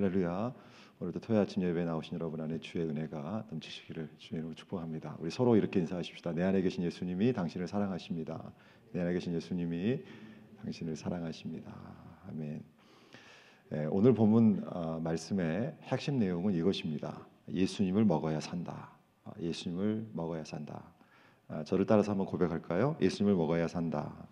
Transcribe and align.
할렐루야. 0.00 0.54
오늘도 0.98 1.20
토요 1.20 1.40
아침 1.40 1.62
예배에 1.62 1.84
나오신 1.84 2.14
여러분 2.14 2.40
안에 2.40 2.58
주의 2.60 2.86
은혜가 2.86 3.44
넘치시기를 3.50 4.08
주님으로 4.16 4.54
축복합니다. 4.54 5.16
우리 5.18 5.30
서로 5.30 5.56
이렇게 5.56 5.78
인사하십시다. 5.78 6.32
내 6.32 6.42
안에 6.42 6.62
계신 6.62 6.82
예수님이 6.84 7.34
당신을 7.34 7.68
사랑하십니다. 7.68 8.50
내 8.92 9.02
안에 9.02 9.12
계신 9.12 9.34
예수님이 9.34 10.02
당신을 10.62 10.96
사랑하십니다. 10.96 11.70
아멘. 12.30 12.64
예, 13.74 13.88
오늘 13.90 14.14
본문 14.14 14.64
어, 14.68 15.00
말씀의 15.04 15.76
핵심 15.82 16.18
내용은 16.18 16.54
이것입니다. 16.54 17.26
예수님을 17.52 18.06
먹어야 18.06 18.40
산다. 18.40 18.92
아, 19.24 19.32
예수님을 19.38 20.06
먹어야 20.14 20.44
산다. 20.44 20.82
아, 21.46 21.62
저를 21.62 21.84
따라서 21.84 22.12
한번 22.12 22.26
고백할까요? 22.26 22.96
예수님을 23.02 23.36
먹어야 23.36 23.68
산다. 23.68 24.26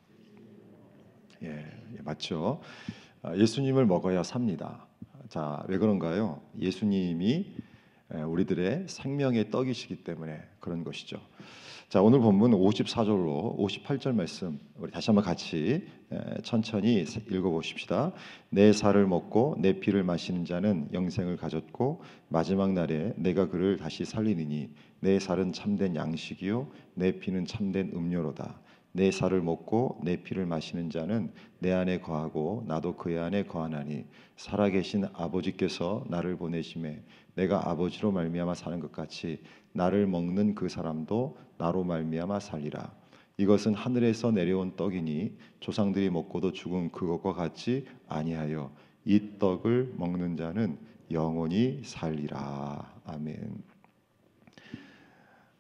예, 1.43 1.67
예 1.95 2.03
맞죠. 2.03 2.63
아, 3.21 3.37
예수님을 3.37 3.85
먹어야 3.85 4.23
삽니다. 4.23 4.88
자, 5.29 5.63
왜 5.69 5.77
그런가요? 5.77 6.41
예수님이 6.59 7.55
우리들의 8.27 8.85
생명의 8.89 9.51
떡이시기 9.51 9.97
때문에 10.03 10.41
그런 10.59 10.85
것이죠. 10.85 11.21
자, 11.91 12.01
오늘 12.01 12.21
본문 12.21 12.53
54절로 12.53 13.59
58절 13.59 14.15
말씀 14.15 14.59
우리 14.77 14.91
다시 14.91 15.11
한번 15.11 15.25
같이 15.25 15.87
천천히 16.43 17.05
읽어 17.31 17.51
보십시다. 17.51 18.13
내 18.49 18.73
살을 18.73 19.07
먹고 19.07 19.57
내 19.59 19.79
피를 19.79 20.03
마시는 20.03 20.47
자는 20.47 20.89
영생을 20.95 21.37
가졌고 21.37 22.03
마지막 22.29 22.73
날에 22.73 23.13
내가 23.17 23.49
그를 23.49 23.77
다시 23.77 24.07
살리느니 24.07 24.71
내 25.01 25.19
살은 25.19 25.53
참된 25.53 25.95
양식이요 25.95 26.69
내 26.95 27.19
피는 27.19 27.45
참된 27.45 27.93
음료로다. 27.95 28.61
내 28.99 29.13
살을 29.13 29.43
먹고 29.43 30.01
내 30.03 30.17
피를 30.17 30.45
마시는 30.45 30.91
자는 30.91 31.31
내 31.61 31.71
안에 31.71 32.01
거하고 32.01 32.65
나도 32.67 32.97
그의 32.97 33.21
안에 33.21 33.45
거하나니 33.45 34.07
살아계신 34.37 35.05
아버지께서 35.13 36.05
나를 36.09 36.37
보내심에 36.37 37.05
내가 37.37 37.71
아버지로 37.71 38.11
말미암아 38.11 38.55
사는 38.55 38.81
것 38.81 38.91
같이 38.91 39.41
나를 39.73 40.09
먹는 40.09 40.57
그 40.57 40.69
사람도 40.69 41.39
나로 41.59 41.85
말미암아 41.85 42.41
살리라. 42.41 42.93
이것은 43.37 43.75
하늘에서 43.75 44.33
내려온 44.33 44.75
떡이니 44.75 45.37
조상들이 45.61 46.11
먹고도 46.11 46.51
죽은 46.51 46.91
그것과 46.91 47.35
같이 47.35 47.87
아니하여 48.09 48.73
이 49.05 49.39
떡을 49.39 49.95
먹는 49.97 50.37
자는 50.37 50.77
영원히 51.13 51.83
살리라. 51.85 53.01
아멘. 53.05 53.78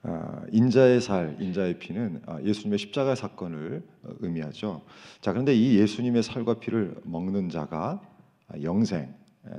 아, 0.02 0.44
인자의 0.52 1.00
살, 1.00 1.36
인자의 1.40 1.78
피는 1.80 2.22
아, 2.26 2.40
예수님의 2.42 2.78
십자가 2.78 3.14
사건을 3.14 3.82
어, 4.04 4.10
의미하죠. 4.20 4.82
자, 5.20 5.32
그런데 5.32 5.54
이 5.54 5.78
예수님의 5.78 6.22
살과 6.22 6.60
피를 6.60 7.00
먹는 7.04 7.48
자가 7.48 8.00
아, 8.48 8.62
영생, 8.62 9.14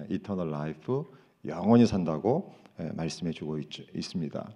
eternal 0.09 0.51
life, 0.51 1.03
영원히 1.45 1.85
산다고 1.85 2.53
말씀해주고 2.95 3.59
있습니다. 3.95 4.51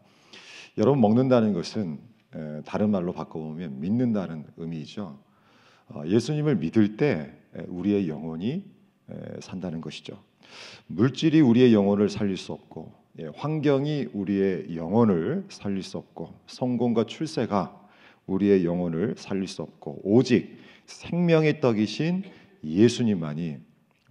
여러분 0.78 1.02
먹는다는 1.02 1.54
것은 1.54 2.00
다른 2.66 2.92
말로 2.92 3.14
바꿔보면 3.14 3.80
믿는다는 3.80 4.46
의미죠. 4.58 5.20
어, 5.90 6.04
예수님을 6.06 6.58
믿을 6.58 6.98
때 6.98 7.34
우리의 7.68 8.10
영혼이 8.10 8.64
산다는 9.40 9.82
것이죠. 9.82 10.22
물질이 10.88 11.42
우리의 11.42 11.74
영혼을 11.74 12.10
살릴 12.10 12.38
수 12.38 12.54
없고 12.54 12.92
예, 12.92 13.03
환경이 13.36 14.08
우리의 14.14 14.76
영혼을 14.76 15.46
살릴 15.50 15.84
수 15.84 15.98
없고 15.98 16.34
성공과 16.48 17.06
출세가 17.06 17.82
우리의 18.26 18.66
영혼을 18.66 19.14
살릴 19.18 19.48
수 19.48 19.62
없고 19.62 20.02
오직 20.04 20.58
생명의 20.86 21.62
떡이신 21.62 22.24
예수님만이 22.64 23.58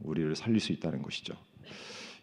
우리를 0.01 0.37
살릴 0.37 0.61
수 0.61 0.73
있다는 0.73 1.03
것이죠. 1.03 1.35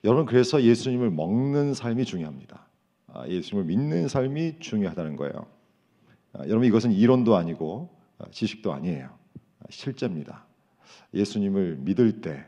여러분 0.03 0.25
그래서 0.25 0.63
예수님을 0.63 1.09
먹는 1.11 1.73
삶이 1.73 2.05
중요합니다. 2.05 2.65
아, 3.07 3.27
예수님을 3.27 3.65
믿는 3.65 4.07
삶이 4.07 4.59
중요하다는 4.59 5.17
거예요. 5.17 5.47
아, 6.33 6.47
여러분 6.47 6.65
이것은 6.65 6.91
이론도 6.93 7.35
아니고 7.35 7.89
아, 8.19 8.25
지식도 8.31 8.71
아니에요. 8.71 9.09
실제입니다. 9.69 10.45
예수님을 11.13 11.77
믿을 11.81 12.21
때 12.21 12.45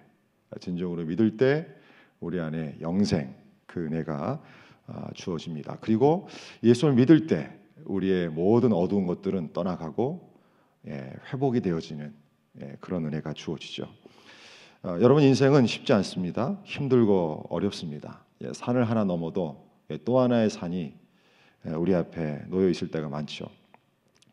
진정으로 0.59 1.03
믿을 1.05 1.35
때 1.37 1.67
우리 2.19 2.39
안에 2.39 2.77
영생 2.79 3.40
그 3.71 3.85
은혜가 3.85 4.41
주어집니다. 5.13 5.77
그리고 5.81 6.27
예수를 6.63 6.95
믿을 6.95 7.27
때 7.27 7.49
우리의 7.85 8.29
모든 8.29 8.73
어두운 8.73 9.07
것들은 9.07 9.53
떠나가고 9.53 10.31
예, 10.87 11.13
회복이 11.31 11.61
되어지는 11.61 12.13
예, 12.61 12.77
그런 12.79 13.05
은혜가 13.05 13.33
주어지죠. 13.33 13.87
여러분 14.83 15.21
인생은 15.21 15.67
쉽지 15.67 15.93
않습니다. 15.93 16.59
힘들고 16.63 17.45
어렵습니다. 17.49 18.25
예, 18.41 18.51
산을 18.53 18.89
하나 18.89 19.03
넘어도 19.03 19.69
예, 19.91 19.97
또 20.03 20.19
하나의 20.19 20.49
산이 20.49 20.95
예, 21.67 21.69
우리 21.71 21.93
앞에 21.93 22.45
놓여 22.47 22.67
있을 22.69 22.89
때가 22.89 23.09
많죠. 23.09 23.45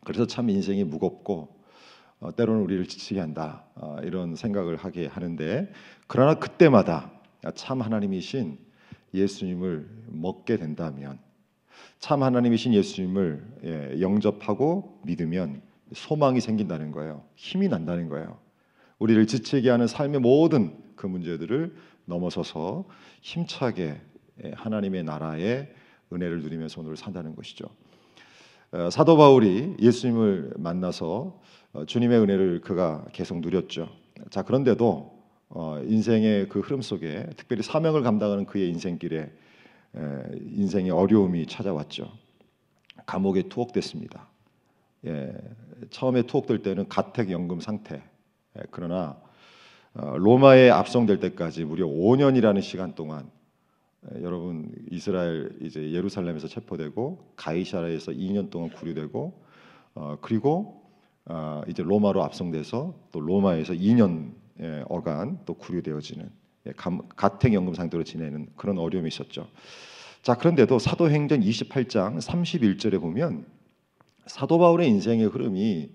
그래서 0.03 0.25
참 0.25 0.49
인생이 0.49 0.83
무겁고 0.83 1.59
어, 2.19 2.35
때로는 2.35 2.61
우리를 2.63 2.85
지치게 2.87 3.19
한다 3.19 3.63
어, 3.75 3.97
이런 4.03 4.35
생각을 4.35 4.75
하게 4.75 5.07
하는데 5.07 5.71
그러나 6.07 6.33
그때마다 6.33 7.11
참 7.55 7.81
하나님이신 7.81 8.57
예수님을 9.13 9.89
먹게 10.07 10.57
된다면 10.57 11.19
참 11.99 12.23
하나님이신 12.23 12.73
예수님을 12.73 13.43
예, 13.63 14.01
영접하고 14.01 14.99
믿으면 15.03 15.61
소망이 15.93 16.39
생긴다는 16.39 16.91
거예요. 16.91 17.23
힘이 17.35 17.67
난다는 17.67 18.09
거예요. 18.09 18.37
우리를 18.99 19.25
지치게 19.27 19.69
하는 19.69 19.87
삶의 19.87 20.19
모든 20.19 20.77
그 20.95 21.07
문제들을 21.07 21.75
넘어서서 22.05 22.85
힘차게 23.21 24.01
예, 24.43 24.51
하나님의 24.55 25.03
나라의 25.03 25.73
은혜를 26.11 26.41
누리면서 26.41 26.81
오늘 26.81 26.95
산다는 26.95 27.35
것이죠. 27.35 27.65
어, 28.71 28.89
사도 28.89 29.17
바울이 29.17 29.75
예수님을 29.79 30.53
만나서 30.57 31.39
어, 31.73 31.85
주님의 31.85 32.19
은혜를 32.19 32.61
그가 32.61 33.05
계속 33.13 33.39
누렸죠. 33.39 33.89
자 34.29 34.43
그런데도 34.43 35.18
어, 35.49 35.79
인생의 35.83 36.49
그 36.49 36.59
흐름 36.59 36.81
속에 36.81 37.27
특별히 37.35 37.63
사명을 37.63 38.03
감당하는 38.03 38.45
그의 38.45 38.69
인생길에 38.69 39.31
인생의 39.95 40.91
어려움이 40.91 41.47
찾아왔죠. 41.47 42.11
감옥에 43.05 43.43
투옥됐습니다. 43.49 44.29
예, 45.07 45.33
처음에 45.89 46.23
투옥될 46.23 46.61
때는 46.61 46.87
가택연금 46.87 47.59
상태. 47.59 48.03
그러나 48.69 49.19
로마에 49.93 50.69
압송될 50.69 51.19
때까지 51.19 51.65
무려 51.65 51.87
5년이라는 51.87 52.61
시간 52.61 52.93
동안 52.93 53.29
여러분 54.21 54.71
이스라엘 54.91 55.57
이제 55.61 55.91
예루살렘에서 55.91 56.47
체포되고 56.47 57.33
가이사라에서 57.35 58.11
2년 58.11 58.49
동안 58.49 58.69
구류되고 58.69 59.43
어, 59.95 60.17
그리고 60.21 60.83
어, 61.25 61.61
이제 61.67 61.83
로마로 61.83 62.23
압송돼서 62.23 62.93
또 63.11 63.19
로마에서 63.19 63.73
2년 63.73 64.33
예, 64.61 64.83
어간 64.89 65.39
또 65.45 65.53
구류되어지는 65.53 66.29
예, 66.67 66.73
가택연금 67.15 67.73
상태로 67.73 68.03
지내는 68.03 68.49
그런 68.55 68.77
어려움이 68.77 69.07
있었죠. 69.07 69.47
자 70.21 70.35
그런데도 70.35 70.79
사도행전 70.79 71.41
28장 71.41 72.19
31절에 72.19 72.99
보면 72.99 73.45
사도 74.25 74.59
바울의 74.59 74.87
인생의 74.89 75.27
흐름이 75.27 75.89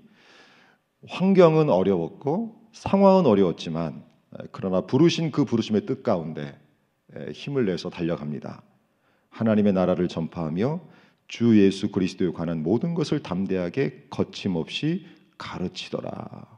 환경은 1.07 1.69
어려웠고 1.69 2.69
상황은 2.73 3.27
어려웠지만 3.27 4.03
그러나 4.51 4.81
부르신 4.81 5.31
그 5.31 5.45
부르심의 5.45 5.87
뜻 5.87 6.03
가운데 6.03 6.59
힘을 7.33 7.67
내서 7.67 7.91
달려갑니다. 7.91 8.63
하나님의 9.29 9.73
나라를 9.73 10.09
전파하며 10.09 10.81
주 11.29 11.61
예수 11.63 11.91
그리스도에 11.91 12.33
관한 12.33 12.63
모든 12.63 12.95
것을 12.95 13.23
담대하게 13.23 14.07
거침없이 14.11 15.07
가르치더라. 15.39 16.54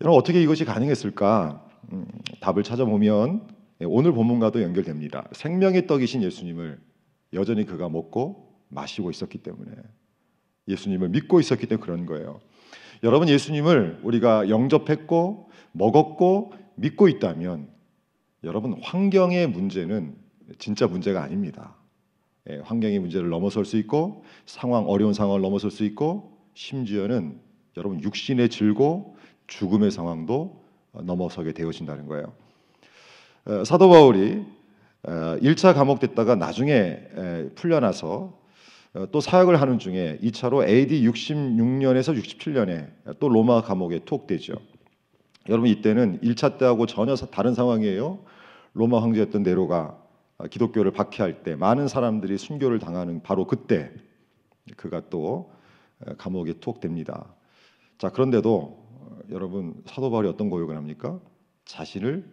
여러분 0.00 0.18
어떻게 0.18 0.42
이것이 0.42 0.64
가능했을까? 0.64 1.66
음, 1.92 2.06
답을 2.40 2.62
찾아보면 2.62 3.48
오늘 3.84 4.12
본문과도 4.12 4.62
연결됩니다. 4.62 5.28
생명의 5.32 5.86
떡이신 5.86 6.22
예수님을 6.22 6.80
여전히 7.34 7.66
그가 7.66 7.88
먹고 7.88 8.50
마시고 8.68 9.10
있었기 9.10 9.38
때문에 9.38 9.72
예수님을 10.68 11.10
믿고 11.10 11.40
있었기 11.40 11.66
때문에 11.66 11.84
그런 11.84 12.06
거예요. 12.06 12.40
여러분 13.02 13.28
예수님을 13.28 14.00
우리가 14.02 14.48
영접했고 14.48 15.50
먹었고 15.72 16.52
믿고 16.76 17.08
있다면 17.08 17.68
여러분 18.44 18.78
환경의 18.82 19.48
문제는 19.48 20.16
진짜 20.58 20.86
문제가 20.86 21.22
아닙니다. 21.22 21.76
예, 22.48 22.56
환경의 22.64 22.98
문제를 23.00 23.28
넘어설 23.28 23.66
수 23.66 23.76
있고 23.76 24.24
상황 24.46 24.88
어려운 24.88 25.12
상황을 25.12 25.42
넘어설 25.42 25.70
수 25.70 25.84
있고 25.84 26.38
심지어는 26.54 27.38
여러분 27.76 28.02
육신의 28.02 28.48
질고 28.48 29.16
죽음의 29.50 29.90
상황도 29.90 30.62
넘어서게 30.92 31.52
되어진다는 31.52 32.06
거예요. 32.06 32.32
어, 33.44 33.64
사도 33.64 33.90
바울이 33.90 34.44
1차 35.02 35.70
어, 35.70 35.74
감옥됐다가 35.74 36.36
나중에 36.36 37.00
풀려나서 37.56 38.38
어, 38.92 39.06
또 39.12 39.20
사역을 39.20 39.60
하는 39.60 39.78
중에 39.78 40.18
2차로 40.22 40.66
AD 40.66 41.06
66년에서 41.08 42.18
67년에 42.18 43.18
또 43.20 43.28
로마 43.28 43.62
감옥에 43.62 44.00
투옥되죠. 44.04 44.54
여러분 45.48 45.68
이때는 45.68 46.20
1차 46.20 46.58
때하고 46.58 46.86
전혀 46.86 47.14
다른 47.14 47.54
상황이에요. 47.54 48.18
로마 48.72 49.02
황제였던 49.02 49.42
네로가 49.42 49.96
아, 50.38 50.46
기독교를 50.46 50.92
박해할 50.92 51.42
때 51.42 51.54
많은 51.54 51.88
사람들이 51.88 52.38
순교를 52.38 52.78
당하는 52.78 53.22
바로 53.22 53.46
그때 53.46 53.90
그가 54.76 55.02
또 55.10 55.50
에, 56.06 56.14
감옥에 56.16 56.54
투옥됩니다. 56.54 57.26
자 57.98 58.10
그런데도 58.10 58.52
어, 58.52 58.79
여러분 59.30 59.82
사도 59.86 60.10
바울이 60.10 60.28
어떤 60.28 60.50
고백을 60.50 60.76
합니까? 60.76 61.20
자신을 61.64 62.24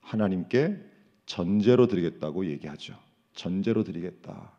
하나님께 0.00 0.76
전제로 1.26 1.86
드리겠다고 1.86 2.46
얘기하죠. 2.46 2.94
전제로 3.34 3.84
드리겠다. 3.84 4.52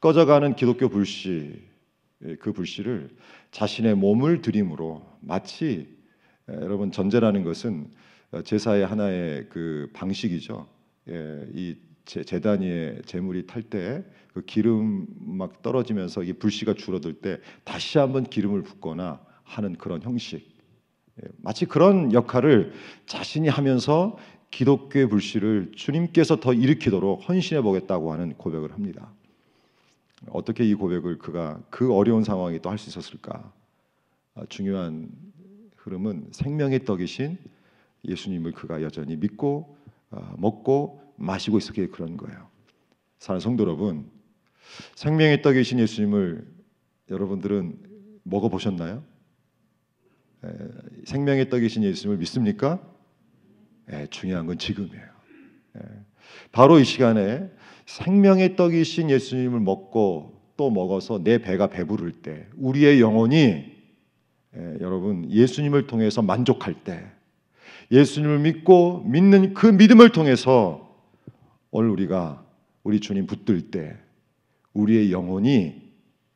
꺼져가는 0.00 0.54
기독교 0.56 0.88
불씨 0.88 1.62
예, 2.24 2.36
그 2.36 2.52
불씨를 2.52 3.10
자신의 3.50 3.96
몸을 3.96 4.42
드림으로 4.42 5.04
마치 5.20 5.96
에, 6.48 6.54
여러분 6.54 6.92
전제라는 6.92 7.44
것은 7.44 7.90
어, 8.30 8.42
제사의 8.42 8.86
하나의 8.86 9.48
그 9.48 9.90
방식이죠. 9.92 10.66
예, 11.08 11.46
이 11.54 11.76
위에 12.06 13.02
제물이 13.04 13.46
탈 13.46 13.62
때 13.62 14.02
그 14.32 14.42
기름 14.44 15.06
막 15.18 15.62
떨어지면서 15.62 16.22
이 16.22 16.32
불씨가 16.32 16.74
줄어들 16.74 17.14
때 17.14 17.38
다시 17.64 17.98
한번 17.98 18.24
기름을 18.24 18.62
붓거나 18.62 19.20
하는 19.44 19.76
그런 19.76 20.02
형식. 20.02 20.51
예, 21.20 21.28
마치 21.38 21.66
그런 21.66 22.12
역할을 22.12 22.72
자신이 23.06 23.48
하면서 23.48 24.16
기독교의 24.50 25.08
불씨를 25.08 25.72
주님께서 25.74 26.36
더 26.40 26.52
일으키도록 26.52 27.28
헌신해 27.28 27.62
보겠다고 27.62 28.12
하는 28.12 28.34
고백을 28.34 28.72
합니다. 28.72 29.12
어떻게 30.30 30.64
이 30.64 30.74
고백을 30.74 31.18
그가 31.18 31.60
그 31.70 31.92
어려운 31.92 32.22
상황에 32.22 32.58
또 32.58 32.70
할 32.70 32.78
수 32.78 32.88
있었을까? 32.90 33.52
아, 34.34 34.44
중요한 34.48 35.10
흐름은 35.76 36.28
생명의 36.32 36.84
떡이신 36.84 37.38
예수님을 38.06 38.52
그가 38.52 38.82
여전히 38.82 39.16
믿고 39.16 39.76
아, 40.10 40.34
먹고 40.38 41.02
마시고 41.16 41.58
있었기에 41.58 41.88
그런 41.88 42.16
거예요. 42.16 42.48
사랑하는 43.18 43.40
성도 43.40 43.64
여러분, 43.64 44.10
생명의 44.94 45.42
떡이신 45.42 45.78
예수님을 45.80 46.46
여러분들은 47.10 47.78
먹어 48.22 48.48
보셨나요? 48.48 49.02
생명의 51.04 51.48
떡이신 51.48 51.84
예수님을 51.84 52.18
믿습니까? 52.18 52.80
예, 53.92 54.06
중요한 54.10 54.46
건 54.46 54.58
지금이에요. 54.58 55.04
예, 55.76 55.80
바로 56.50 56.78
이 56.78 56.84
시간에 56.84 57.48
생명의 57.86 58.56
떡이신 58.56 59.10
예수님을 59.10 59.60
먹고 59.60 60.40
또 60.56 60.70
먹어서 60.70 61.22
내 61.22 61.38
배가 61.38 61.68
배부를 61.68 62.22
때 62.22 62.46
우리의 62.56 63.00
영혼이 63.00 63.36
예, 63.38 64.76
여러분 64.80 65.30
예수님을 65.30 65.86
통해서 65.86 66.22
만족할 66.22 66.84
때 66.84 67.04
예수님을 67.90 68.38
믿고 68.40 69.02
믿는 69.04 69.54
그 69.54 69.66
믿음을 69.66 70.10
통해서 70.12 70.96
오늘 71.70 71.90
우리가 71.90 72.44
우리 72.82 73.00
주님 73.00 73.26
붙들 73.26 73.70
때 73.70 73.96
우리의 74.74 75.12
영혼이 75.12 75.91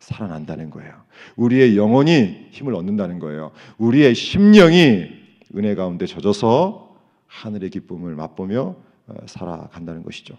살아난다는 0.06 0.70
거예요. 0.70 0.92
우리의 1.34 1.76
영혼이 1.76 2.48
힘을 2.52 2.74
얻는다는 2.74 3.18
거예요. 3.18 3.50
우리의 3.78 4.14
심령이 4.14 5.08
은혜 5.56 5.74
가운데 5.74 6.06
젖어서 6.06 6.96
하늘의 7.26 7.70
기쁨을 7.70 8.14
맛보며 8.14 8.76
어, 9.08 9.14
살아간다는 9.26 10.04
것이죠. 10.04 10.36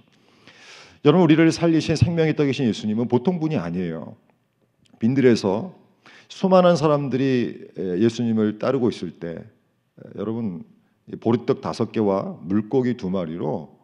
여러분 1.04 1.24
우리를 1.24 1.52
살리신 1.52 1.98
생명의 1.98 2.36
떡이신 2.38 2.66
예수님은 2.68 3.10
보통 3.10 3.40
분이 3.42 3.58
아니에요. 3.58 4.16
빈들에서 5.00 5.76
수많은 6.30 6.78
사람들이 6.78 7.68
예수님을 7.78 8.60
따르고 8.60 8.90
있을 8.90 9.12
때 9.12 9.44
여러분 10.16 10.64
보리떡 11.20 11.62
다섯 11.62 11.92
개와 11.92 12.38
물고기 12.42 12.96
두 12.96 13.10
마리로 13.10 13.78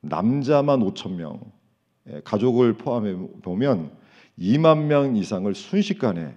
남자만 0.00 0.80
5천 0.80 1.14
명, 1.14 1.40
가족을 2.24 2.74
포함해 2.74 3.14
보면 3.42 3.99
2만 4.38 4.84
명 4.84 5.16
이상을 5.16 5.52
순식간에 5.54 6.34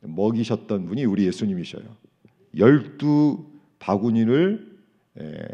먹이셨던 0.00 0.86
분이 0.86 1.04
우리 1.04 1.26
예수님이셔요. 1.26 1.84
열두 2.56 3.46
바구니를 3.78 4.78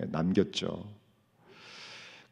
남겼죠. 0.09 0.87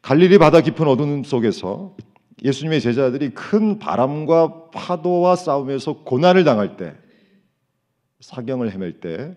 갈릴리 0.01 0.37
바다 0.37 0.61
깊은 0.61 0.87
어둠 0.87 1.23
속에서 1.23 1.95
예수님의 2.43 2.81
제자들이 2.81 3.31
큰 3.31 3.79
바람과 3.79 4.69
파도와 4.69 5.35
싸우면서 5.35 6.03
고난을 6.03 6.43
당할 6.43 6.77
때, 6.77 6.95
사경을 8.19 8.71
헤맬 8.71 8.99
때, 8.99 9.35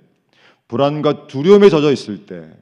불안과 0.66 1.26
두려움에 1.26 1.70
젖어 1.70 1.90
있을 1.90 2.26
때, 2.26 2.52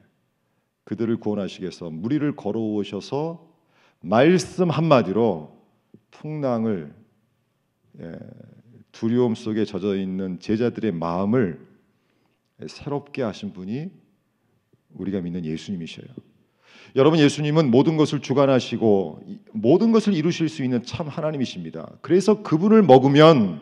그들을 0.85 1.17
구원하시기 1.17 1.63
위해서 1.63 1.89
무리를 1.89 2.35
걸어오셔서 2.35 3.45
말씀 3.99 4.69
한마디로 4.69 5.51
풍랑을 6.11 6.93
예, 6.93 7.06
두려움 8.91 9.35
속에 9.35 9.65
젖어 9.65 9.95
있는 9.95 10.39
제자들의 10.39 10.91
마음을 10.93 11.59
새롭게 12.67 13.21
하신 13.21 13.53
분이 13.53 13.89
우리가 14.95 15.21
믿는 15.21 15.45
예수님이셔요. 15.45 16.07
여러분 16.95 17.19
예수님은 17.19 17.69
모든 17.69 17.97
것을 17.97 18.21
주관하시고 18.21 19.21
모든 19.51 19.91
것을 19.91 20.13
이루실 20.13 20.49
수 20.49 20.63
있는 20.63 20.83
참 20.83 21.07
하나님이십니다. 21.07 21.97
그래서 22.01 22.41
그분을 22.41 22.81
먹으면 22.81 23.61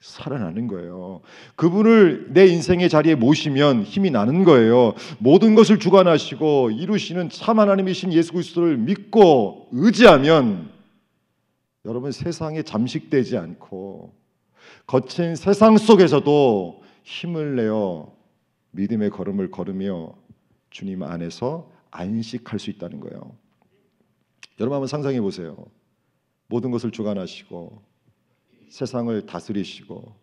살아나는 0.00 0.66
거예요. 0.66 1.20
그분을 1.56 2.28
내 2.32 2.46
인생의 2.46 2.88
자리에 2.88 3.14
모시면 3.14 3.82
힘이 3.82 4.10
나는 4.10 4.44
거예요. 4.44 4.94
모든 5.18 5.54
것을 5.54 5.78
주관하시고 5.78 6.70
이루시는 6.70 7.28
참 7.28 7.60
하나님이신 7.60 8.12
예수 8.12 8.32
그리스도를 8.32 8.78
믿고 8.78 9.68
의지하면 9.72 10.69
여러분 11.84 12.12
세상에 12.12 12.62
잠식되지 12.62 13.36
않고 13.36 14.12
거친 14.86 15.34
세상 15.36 15.76
속에서도 15.78 16.82
힘을 17.02 17.56
내어 17.56 18.14
믿음의 18.72 19.10
걸음을 19.10 19.50
걸으며 19.50 20.14
주님 20.70 21.02
안에서 21.02 21.70
안식할 21.90 22.58
수 22.58 22.70
있다는 22.70 23.00
거예요. 23.00 23.36
여러분 24.60 24.76
한번 24.76 24.86
상상해 24.86 25.20
보세요. 25.20 25.56
모든 26.46 26.70
것을 26.70 26.90
주관하시고 26.90 27.82
세상을 28.68 29.26
다스리시고 29.26 30.14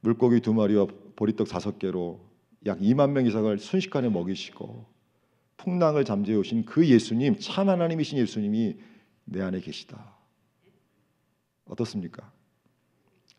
물고기 0.00 0.40
두 0.40 0.52
마리와 0.52 0.86
보리떡 1.16 1.48
다섯 1.48 1.78
개로 1.78 2.20
약 2.66 2.78
2만 2.78 3.10
명 3.10 3.26
이상을 3.26 3.58
순식간에 3.58 4.08
먹이시고 4.08 4.86
풍랑을 5.56 6.04
잠재워 6.04 6.40
오신 6.40 6.64
그 6.66 6.86
예수님 6.86 7.38
참 7.38 7.68
하나님이신 7.68 8.18
예수님이 8.18 8.76
내 9.24 9.40
안에 9.40 9.60
계시다. 9.60 10.15
어떻습니까? 11.66 12.32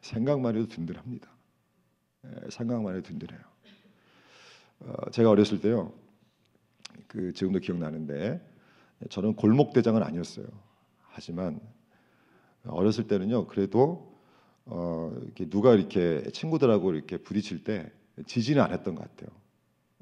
생각만 0.01 0.55
해도 0.55 0.67
든든합니다. 0.67 1.29
예, 2.25 2.49
생각만 2.49 2.95
해도 2.95 3.07
든든해요. 3.07 3.39
어, 4.79 5.09
제가 5.11 5.29
어렸을 5.29 5.59
때요. 5.61 5.93
그 7.07 7.33
지금도 7.33 7.59
기억나는데 7.59 8.41
저는 9.09 9.35
골목 9.35 9.73
대장은 9.73 10.03
아니었어요. 10.03 10.45
하지만 11.09 11.59
어렸을 12.63 13.07
때는요. 13.07 13.47
그래도 13.47 14.15
어, 14.65 15.15
이렇게 15.23 15.49
누가 15.49 15.73
이렇게 15.73 16.29
친구들하고 16.31 16.93
이렇게 16.93 17.17
부딪힐 17.17 17.63
때 17.63 17.91
지지는 18.25 18.61
않았던 18.63 18.95
것 18.95 19.03
같아요. 19.03 19.35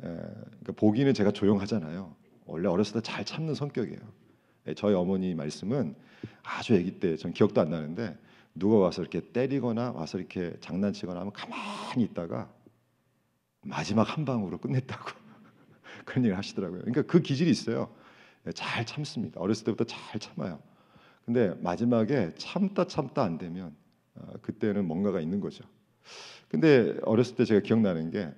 에, 0.04 0.18
그러니까 0.18 0.72
보기는 0.76 1.14
제가 1.14 1.32
조용하잖아요. 1.32 2.16
원래 2.46 2.68
어렸을 2.68 2.94
때 2.94 3.02
잘 3.02 3.24
참는 3.26 3.54
성격이에요. 3.54 4.25
에, 4.68 4.74
저희 4.74 4.94
어머니 4.94 5.34
말씀은 5.36 5.96
아주 6.44 6.76
아기 6.76 7.00
때 7.00 7.18
전 7.18 7.34
기억도 7.34 7.62
안 7.62 7.70
나는데 7.70 8.18
누가 8.56 8.78
와서 8.78 9.02
이렇게 9.02 9.22
때리거나 9.32 9.92
와서 9.92 10.18
이렇게 10.18 10.54
장난치거나 10.62 11.20
하면 11.20 11.34
가만히 11.34 12.04
있다가 12.06 12.50
마지막 13.64 14.04
한 14.16 14.26
방으로 14.26 14.58
끝냈다고 14.60 15.12
그런 16.06 16.24
얘기를 16.24 16.38
하시더라고요. 16.38 16.82
그러니까 16.82 17.02
그 17.04 17.22
기질이 17.22 17.50
있어요. 17.50 17.94
잘 18.54 18.86
참습니다. 18.86 19.42
어렸을 19.42 19.66
때부터 19.66 19.86
잘 19.86 20.20
참아요. 20.20 20.60
근데 21.26 21.56
마지막에 21.62 22.32
참다 22.38 22.86
참다 22.88 23.24
안 23.24 23.38
되면 23.40 23.76
어, 24.14 24.34
그때는 24.44 24.86
뭔가가 24.86 25.20
있는 25.20 25.40
거죠. 25.40 25.64
근데 26.48 26.96
어렸을 27.04 27.36
때 27.36 27.46
제가 27.46 27.62
기억나는 27.62 28.12
게 28.12 28.32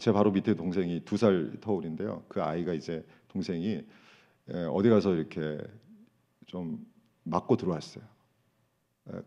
제 0.00 0.10
바로 0.10 0.30
밑에 0.30 0.54
동생이 0.54 1.00
두 1.04 1.18
살 1.18 1.52
터울인데요. 1.60 2.24
그 2.28 2.42
아이가 2.42 2.72
이제 2.72 3.04
동생이 3.28 3.82
어디 4.70 4.88
가서 4.88 5.14
이렇게 5.14 5.58
좀 6.46 6.84
맞고 7.24 7.56
들어왔어요. 7.56 8.04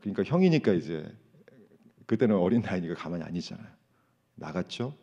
그러니까 0.02 0.24
형이니까 0.24 0.74
이제 0.74 1.06
그때는 2.06 2.36
어린 2.36 2.62
나이니까 2.62 2.96
가만히 2.96 3.24
안 3.24 3.36
있잖아요. 3.36 3.68
나갔죠. 4.36 4.96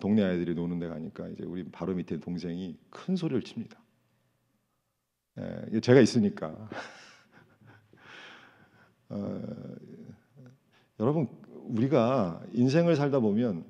동네 0.00 0.22
아이들이 0.22 0.54
노는 0.54 0.78
데 0.78 0.88
가니까 0.88 1.28
이제 1.28 1.44
우리 1.44 1.64
바로 1.64 1.94
밑에 1.94 2.20
동생이 2.20 2.76
큰 2.90 3.16
소리를 3.16 3.42
칩니다. 3.42 3.78
제가 5.82 6.00
있으니까 6.00 6.68
어, 9.08 9.42
여러분 11.00 11.28
우리가 11.68 12.42
인생을 12.52 12.96
살다 12.96 13.20
보면 13.20 13.64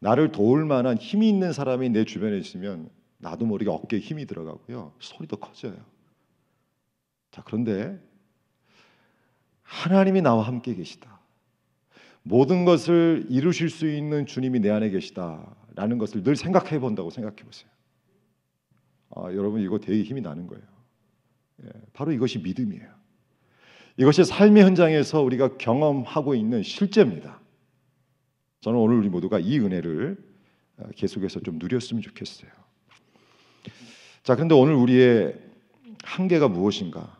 나를 0.00 0.32
도울 0.32 0.64
만한 0.64 0.96
힘이 0.96 1.28
있는 1.28 1.52
사람이 1.52 1.90
내 1.90 2.04
주변에 2.04 2.36
있으면 2.38 2.90
나도 3.26 3.44
모르게 3.44 3.68
어깨에 3.68 3.98
힘이 3.98 4.24
들어가고요. 4.24 4.92
소리도 5.00 5.38
커져요. 5.38 5.76
자, 7.32 7.42
그런데 7.44 8.00
하나님이 9.62 10.22
나와 10.22 10.46
함께 10.46 10.74
계시다. 10.74 11.18
모든 12.22 12.64
것을 12.64 13.26
이루실 13.28 13.68
수 13.68 13.88
있는 13.90 14.26
주님이 14.26 14.60
내 14.60 14.70
안에 14.70 14.90
계시다라는 14.90 15.98
것을 15.98 16.22
늘 16.22 16.36
생각해 16.36 16.78
본다고 16.78 17.10
생각해 17.10 17.36
보세요. 17.42 17.68
아, 19.10 19.24
여러분 19.32 19.60
이거 19.60 19.80
되게 19.80 20.02
힘이 20.04 20.20
나는 20.20 20.46
거예요. 20.46 20.64
예, 21.64 21.68
바로 21.94 22.12
이것이 22.12 22.38
믿음이에요. 22.38 22.88
이것이 23.96 24.24
삶의 24.24 24.62
현장에서 24.62 25.20
우리가 25.22 25.56
경험하고 25.56 26.36
있는 26.36 26.62
실제입니다. 26.62 27.40
저는 28.60 28.78
오늘 28.78 28.98
우리 28.98 29.08
모두가 29.08 29.40
이 29.40 29.58
은혜를 29.58 30.16
어, 30.78 30.88
계속해서 30.94 31.40
좀 31.40 31.58
누렸으면 31.58 32.02
좋겠어요. 32.02 32.65
자, 34.26 34.34
그런데 34.34 34.56
오늘 34.56 34.74
우리의 34.74 35.36
한계가 36.02 36.48
무엇인가? 36.48 37.16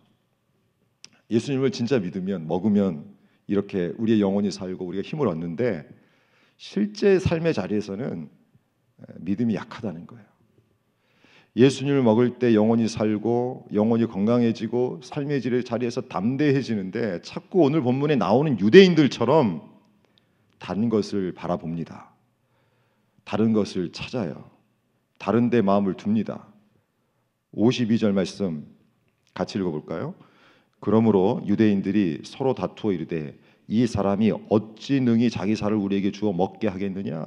예수님을 1.31 1.71
진짜 1.71 2.01
믿으면 2.01 2.49
먹으면 2.49 3.05
이렇게 3.47 3.93
우리의 3.97 4.21
영혼이 4.21 4.51
살고 4.51 4.85
우리가 4.85 5.09
힘을 5.09 5.29
얻는데 5.29 5.89
실제 6.57 7.21
삶의 7.21 7.55
자리에서는 7.55 8.29
믿음이 9.21 9.55
약하다는 9.55 10.09
거예요. 10.09 10.25
예수님을 11.55 12.03
먹을 12.03 12.41
때 12.41 12.57
영혼이 12.57 12.89
살고 12.89 13.69
영혼이 13.73 14.07
건강해지고 14.07 15.03
삶의 15.05 15.43
질의 15.43 15.63
자리에서 15.63 16.01
담대해지는데 16.01 17.23
자꾸 17.23 17.61
오늘 17.61 17.83
본문에 17.83 18.17
나오는 18.17 18.59
유대인들처럼 18.59 19.63
다른 20.59 20.89
것을 20.89 21.35
바라봅니다. 21.35 22.11
다른 23.23 23.53
것을 23.53 23.93
찾아요. 23.93 24.51
다른 25.19 25.51
데 25.51 25.63
마음을 25.63 25.95
둡니다. 25.95 26.49
52절 27.57 28.13
말씀 28.13 28.67
같이 29.35 29.59
읽어볼까요? 29.59 30.15
그러므로 30.81 31.43
유대인들이 31.47 32.23
서로 32.25 32.55
다투어 32.55 32.93
이르되 32.93 33.39
이 33.69 33.87
사람이 33.87 34.33
어찌 34.49 35.01
능히 35.01 35.31
자기 35.31 35.57
살을 35.57 35.77
우리에게 35.77 36.13
주어 36.13 36.33
먹게 36.33 36.69
하겠느냐? 36.69 37.25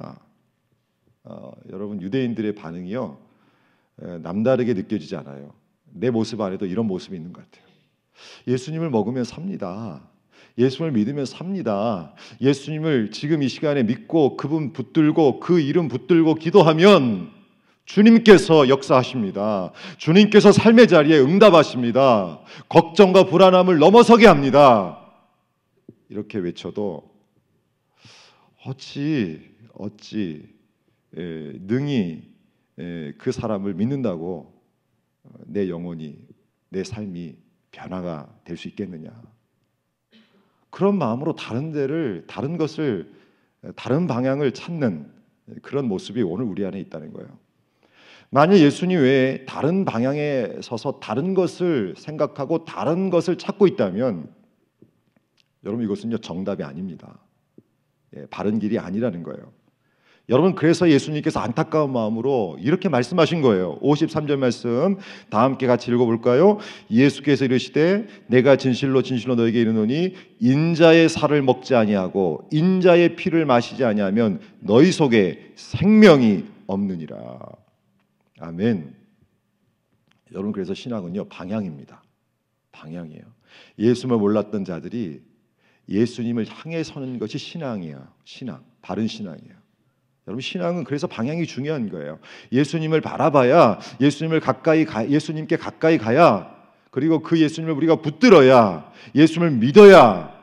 어, 1.24 1.52
여러분 1.70 2.00
유대인들의 2.00 2.54
반응이요 2.54 3.18
에, 4.02 4.18
남다르게 4.18 4.72
느껴지지 4.74 5.16
않아요. 5.16 5.52
내 5.92 6.10
모습 6.10 6.40
안에도 6.40 6.64
이런 6.66 6.86
모습이 6.86 7.16
있는 7.16 7.32
것 7.32 7.44
같아요. 7.44 7.68
예수님을 8.46 8.90
먹으면 8.90 9.24
삽니다. 9.24 10.08
예수님을 10.56 10.92
믿으면 10.92 11.26
삽니다. 11.26 12.14
예수님을 12.40 13.10
지금 13.10 13.42
이 13.42 13.48
시간에 13.48 13.82
믿고 13.82 14.36
그분 14.36 14.72
붙들고 14.72 15.40
그 15.40 15.60
이름 15.60 15.88
붙들고 15.88 16.36
기도하면 16.36 17.39
주님께서 17.94 18.68
역사하십니다. 18.68 19.72
주님께서 19.98 20.52
삶의 20.52 20.86
자리에 20.86 21.18
응답하십니다. 21.18 22.40
걱정과 22.68 23.24
불안함을 23.24 23.78
넘어서게 23.78 24.26
합니다. 24.26 25.12
이렇게 26.08 26.38
외쳐도 26.38 27.10
어찌 28.64 29.50
어찌 29.74 30.48
에, 31.16 31.52
능히 31.66 32.22
에, 32.78 33.12
그 33.18 33.32
사람을 33.32 33.74
믿는다고 33.74 34.54
내 35.46 35.68
영혼이 35.68 36.16
내 36.68 36.84
삶이 36.84 37.36
변화가 37.72 38.28
될 38.44 38.56
수 38.56 38.68
있겠느냐? 38.68 39.10
그런 40.70 40.96
마음으로 40.96 41.34
다른 41.34 41.72
데를 41.72 42.24
다른 42.28 42.56
것을 42.56 43.12
다른 43.74 44.06
방향을 44.06 44.52
찾는 44.52 45.12
그런 45.62 45.88
모습이 45.88 46.22
오늘 46.22 46.44
우리 46.44 46.64
안에 46.64 46.78
있다는 46.78 47.12
거예요. 47.12 47.49
만약 48.30 48.58
예수님 48.58 49.00
외에 49.00 49.44
다른 49.44 49.84
방향에 49.84 50.60
서서 50.62 51.00
다른 51.00 51.34
것을 51.34 51.94
생각하고 51.96 52.64
다른 52.64 53.10
것을 53.10 53.36
찾고 53.36 53.66
있다면 53.66 54.28
여러분 55.64 55.84
이것은요 55.84 56.18
정답이 56.18 56.62
아닙니다. 56.62 57.18
예, 58.16 58.26
바른 58.30 58.58
길이 58.58 58.78
아니라는 58.78 59.24
거예요. 59.24 59.52
여러분 60.28 60.54
그래서 60.54 60.88
예수님께서 60.88 61.40
안타까운 61.40 61.92
마음으로 61.92 62.56
이렇게 62.60 62.88
말씀하신 62.88 63.42
거예요. 63.42 63.80
53절 63.80 64.36
말씀 64.36 64.98
다 65.28 65.42
함께 65.42 65.66
같이 65.66 65.90
읽어 65.90 66.04
볼까요? 66.04 66.58
예수께서 66.88 67.46
이르시되 67.46 68.06
내가 68.28 68.54
진실로 68.54 69.02
진실로 69.02 69.34
너에게 69.34 69.60
이르노니 69.60 70.14
인자의 70.38 71.08
살을 71.08 71.42
먹지 71.42 71.74
아니하고 71.74 72.48
인자의 72.52 73.16
피를 73.16 73.44
마시지 73.44 73.84
아니하면 73.84 74.40
너희 74.60 74.92
속에 74.92 75.52
생명이 75.56 76.44
없느니라. 76.68 77.59
아멘. 78.40 78.94
여러분 80.32 80.52
그래서 80.52 80.74
신앙은요 80.74 81.28
방향입니다. 81.28 82.02
방향이에요. 82.72 83.22
예수를 83.78 84.16
몰랐던 84.16 84.64
자들이 84.64 85.22
예수님을 85.88 86.46
향해 86.48 86.82
서는 86.82 87.18
것이 87.18 87.36
신앙이에요. 87.38 88.08
신앙, 88.24 88.64
바른 88.80 89.06
신앙이에요. 89.06 89.54
여러분 90.26 90.40
신앙은 90.40 90.84
그래서 90.84 91.06
방향이 91.06 91.46
중요한 91.46 91.88
거예요. 91.90 92.18
예수님을 92.52 93.00
바라봐야 93.00 93.80
예수님을 94.00 94.40
가까이 94.40 94.84
가, 94.84 95.08
예수님께 95.08 95.56
가까이 95.56 95.98
가야 95.98 96.54
그리고 96.90 97.20
그 97.20 97.40
예수님을 97.40 97.74
우리가 97.74 97.96
붙들어야 97.96 98.92
예수님을 99.14 99.58
믿어야 99.58 100.40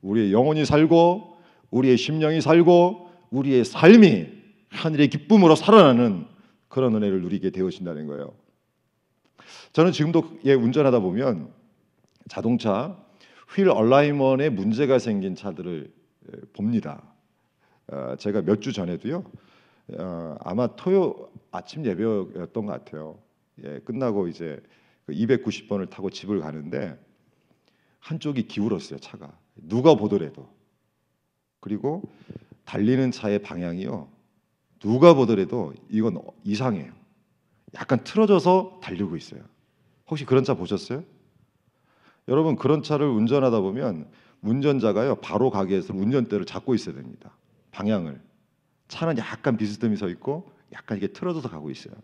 우리의 0.00 0.32
영혼이 0.32 0.64
살고 0.64 1.36
우리의 1.70 1.96
심령이 1.96 2.40
살고 2.40 3.10
우리의 3.30 3.64
삶이 3.64 4.28
하늘의 4.70 5.08
기쁨으로 5.08 5.54
살아나는 5.54 6.31
그런 6.72 6.94
은혜를 6.94 7.20
누리게 7.20 7.50
되어진다는 7.50 8.06
거예요. 8.06 8.32
저는 9.74 9.92
지금도 9.92 10.38
예, 10.46 10.54
운전하다 10.54 11.00
보면 11.00 11.52
자동차 12.28 12.96
휠 13.54 13.68
얼라이먼에 13.68 14.48
문제가 14.48 14.98
생긴 14.98 15.34
차들을 15.36 15.92
예, 16.32 16.40
봅니다. 16.54 17.02
어, 17.88 18.16
제가 18.18 18.40
몇 18.40 18.60
주 18.62 18.72
전에도요. 18.72 19.22
어, 19.98 20.36
아마 20.40 20.66
토요 20.74 21.28
아침 21.50 21.84
예배였던 21.84 22.64
것 22.64 22.72
같아요. 22.72 23.18
예, 23.62 23.78
끝나고 23.80 24.28
이제 24.28 24.58
290번을 25.08 25.84
그 25.84 25.90
타고 25.90 26.08
집을 26.08 26.40
가는데 26.40 26.98
한쪽이 27.98 28.48
기울었어요 28.48 28.98
차가 28.98 29.36
누가 29.56 29.94
보더라도 29.94 30.48
그리고 31.60 32.02
달리는 32.64 33.10
차의 33.10 33.40
방향이요 33.40 34.08
누가 34.82 35.14
보더라도 35.14 35.72
이건 35.88 36.20
이상해요. 36.42 36.92
약간 37.74 38.02
틀어져서 38.02 38.80
달리고 38.82 39.16
있어요. 39.16 39.40
혹시 40.08 40.24
그런 40.26 40.44
차 40.44 40.54
보셨어요? 40.54 41.04
여러분 42.28 42.56
그런 42.56 42.82
차를 42.82 43.06
운전하다 43.06 43.60
보면 43.60 44.08
운전자가요 44.42 45.16
바로 45.16 45.50
가게에서 45.50 45.94
운전대를 45.94 46.44
잡고 46.44 46.74
있어야 46.74 46.96
됩니다. 46.96 47.30
방향을 47.70 48.20
차는 48.88 49.18
약간 49.18 49.56
비스듬히 49.56 49.96
서 49.96 50.08
있고 50.08 50.50
약간 50.72 50.98
이게 50.98 51.06
틀어져서 51.06 51.48
가고 51.48 51.70
있어요. 51.70 51.94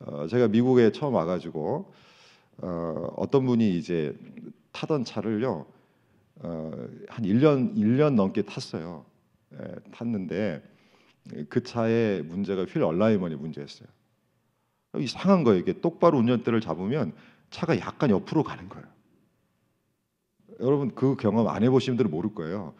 어, 0.00 0.26
제가 0.26 0.48
미국에 0.48 0.92
처음 0.92 1.14
와가지고 1.14 1.92
어, 2.58 3.14
어떤 3.16 3.46
분이 3.46 3.76
이제 3.78 4.14
타던 4.72 5.04
차를요 5.04 5.66
어, 6.42 6.70
한 7.08 7.24
1년 7.24 7.74
1년 7.76 8.14
넘게 8.14 8.42
탔어요. 8.42 9.06
예, 9.54 9.74
탔는데 9.90 10.62
그 11.48 11.62
차의 11.62 12.22
문제가 12.22 12.64
휠 12.64 12.82
얼라이먼이 12.82 13.36
문제였어요. 13.36 13.88
이상한 14.98 15.44
거예요. 15.44 15.58
이게 15.60 15.80
똑바로 15.80 16.18
운전대를 16.18 16.60
잡으면 16.60 17.12
차가 17.50 17.78
약간 17.78 18.10
옆으로 18.10 18.42
가는 18.42 18.68
거예요. 18.68 18.86
여러분 20.60 20.94
그 20.94 21.16
경험 21.16 21.48
안 21.48 21.62
해보신 21.62 21.92
분들은 21.92 22.10
모를 22.10 22.34
거예요. 22.34 22.74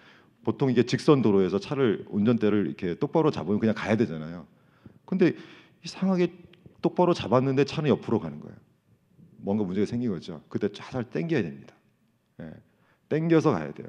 보통 0.45 0.71
이게 0.71 0.85
직선 0.85 1.23
도로에서 1.23 1.59
차를 1.59 2.05
운전대를 2.09 2.67
이렇게 2.67 2.95
똑바로 2.97 3.31
잡으면 3.31 3.61
그냥 3.61 3.75
가야 3.75 3.97
되잖아요. 3.97 4.47
근데 5.05 5.35
이상하게 5.85 6.33
똑바로 6.81 7.15
잡았는데 7.15 7.65
차는 7.65 7.89
옆으로 7.91 8.21
가는 8.21 8.41
거예요. 8.41 8.57
뭔가 9.39 9.65
문제가 9.65 9.87
생긴 9.87 10.11
거죠. 10.11 10.43
그때 10.49 10.71
차를 10.71 11.11
당겨야 11.11 11.43
됩니다. 11.43 11.75
예, 12.41 12.51
당겨서 13.09 13.53
가야 13.53 13.73
돼요. 13.73 13.89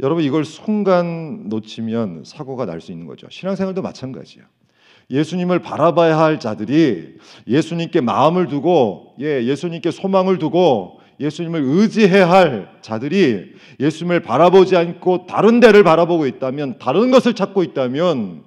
여러분 0.00 0.24
이걸 0.24 0.44
순간 0.44 1.48
놓치면 1.48 2.24
사고가 2.24 2.66
날 2.66 2.80
수 2.80 2.92
있는 2.92 3.06
거죠. 3.06 3.26
신앙생활도 3.30 3.82
마찬가지예요. 3.82 4.46
예수님을 5.08 5.60
바라봐야 5.60 6.18
할 6.18 6.40
자들이 6.40 7.16
예수님께 7.46 8.00
마음을 8.00 8.48
두고 8.48 9.14
예, 9.20 9.44
예수님께 9.44 9.90
소망을 9.92 10.38
두고 10.38 11.00
예수님을 11.20 11.62
의지해야 11.64 12.28
할 12.28 12.76
자들이 12.82 13.54
예수님을 13.80 14.20
바라보지 14.20 14.76
않고 14.76 15.26
다른 15.26 15.60
데를 15.60 15.82
바라보고 15.84 16.26
있다면 16.26 16.78
다른 16.78 17.10
것을 17.10 17.34
찾고 17.34 17.62
있다면 17.62 18.44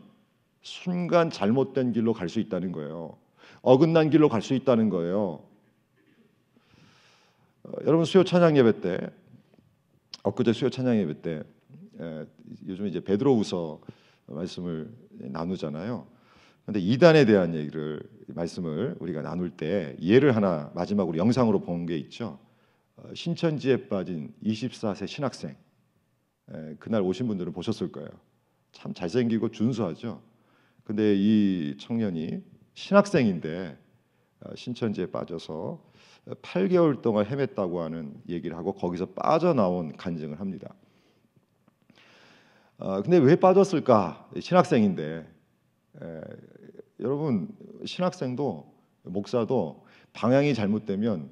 순간 0.61 1.31
잘못된 1.31 1.93
길로 1.93 2.13
갈 2.13 2.29
수 2.29 2.39
있다는 2.39 2.71
거예요. 2.73 3.17
어긋난 3.61 4.09
길로 4.09 4.29
갈 4.29 4.41
수 4.41 4.53
있다는 4.53 4.89
거예요. 4.89 5.39
어, 7.63 7.71
여러분 7.85 8.05
수요 8.05 8.23
찬양 8.23 8.57
예배 8.57 8.81
때 8.81 8.99
엊그제 10.29 10.53
수요 10.53 10.69
찬양 10.69 10.97
예배 10.97 11.21
때 11.21 11.43
에, 11.99 12.25
요즘 12.67 12.87
이제 12.87 12.99
베드로우서 12.99 13.81
말씀을 14.27 14.91
나누잖아요. 15.11 16.07
근데 16.65 16.79
이단에 16.79 17.25
대한 17.25 17.55
얘기를 17.55 17.99
말씀을 18.27 18.95
우리가 18.99 19.21
나눌 19.23 19.49
때 19.49 19.95
예를 19.99 20.35
하나 20.35 20.71
마지막으로 20.75 21.17
영상으로 21.17 21.61
본 21.61 21.85
게 21.87 21.97
있죠. 21.97 22.39
어, 22.97 23.09
신천지에 23.13 23.87
빠진 23.87 24.33
24세 24.43 25.07
신학생 25.07 25.55
에, 26.53 26.75
그날 26.79 27.01
오신 27.01 27.27
분들은 27.27 27.53
보셨을 27.53 27.91
거예요. 27.91 28.09
참 28.71 28.93
잘생기고 28.93 29.49
준수하죠. 29.49 30.21
근데 30.83 31.15
이 31.17 31.75
청년이 31.79 32.43
신학생인데 32.75 33.77
어, 34.41 34.55
신천지에 34.55 35.07
빠져서 35.07 35.88
8개월 36.41 37.01
동안 37.01 37.25
헤맸다고 37.25 37.77
하는 37.77 38.13
얘기를 38.27 38.55
하고 38.57 38.73
거기서 38.73 39.07
빠져나온 39.07 39.95
간증을 39.97 40.39
합니다. 40.39 40.73
어, 42.77 43.01
근데 43.01 43.17
왜 43.17 43.35
빠졌을까? 43.35 44.29
신학생인데 44.39 45.27
에, 46.01 46.21
여러분 46.99 47.49
신학생도 47.85 48.71
목사도 49.03 49.85
방향이 50.13 50.53
잘못되면 50.53 51.29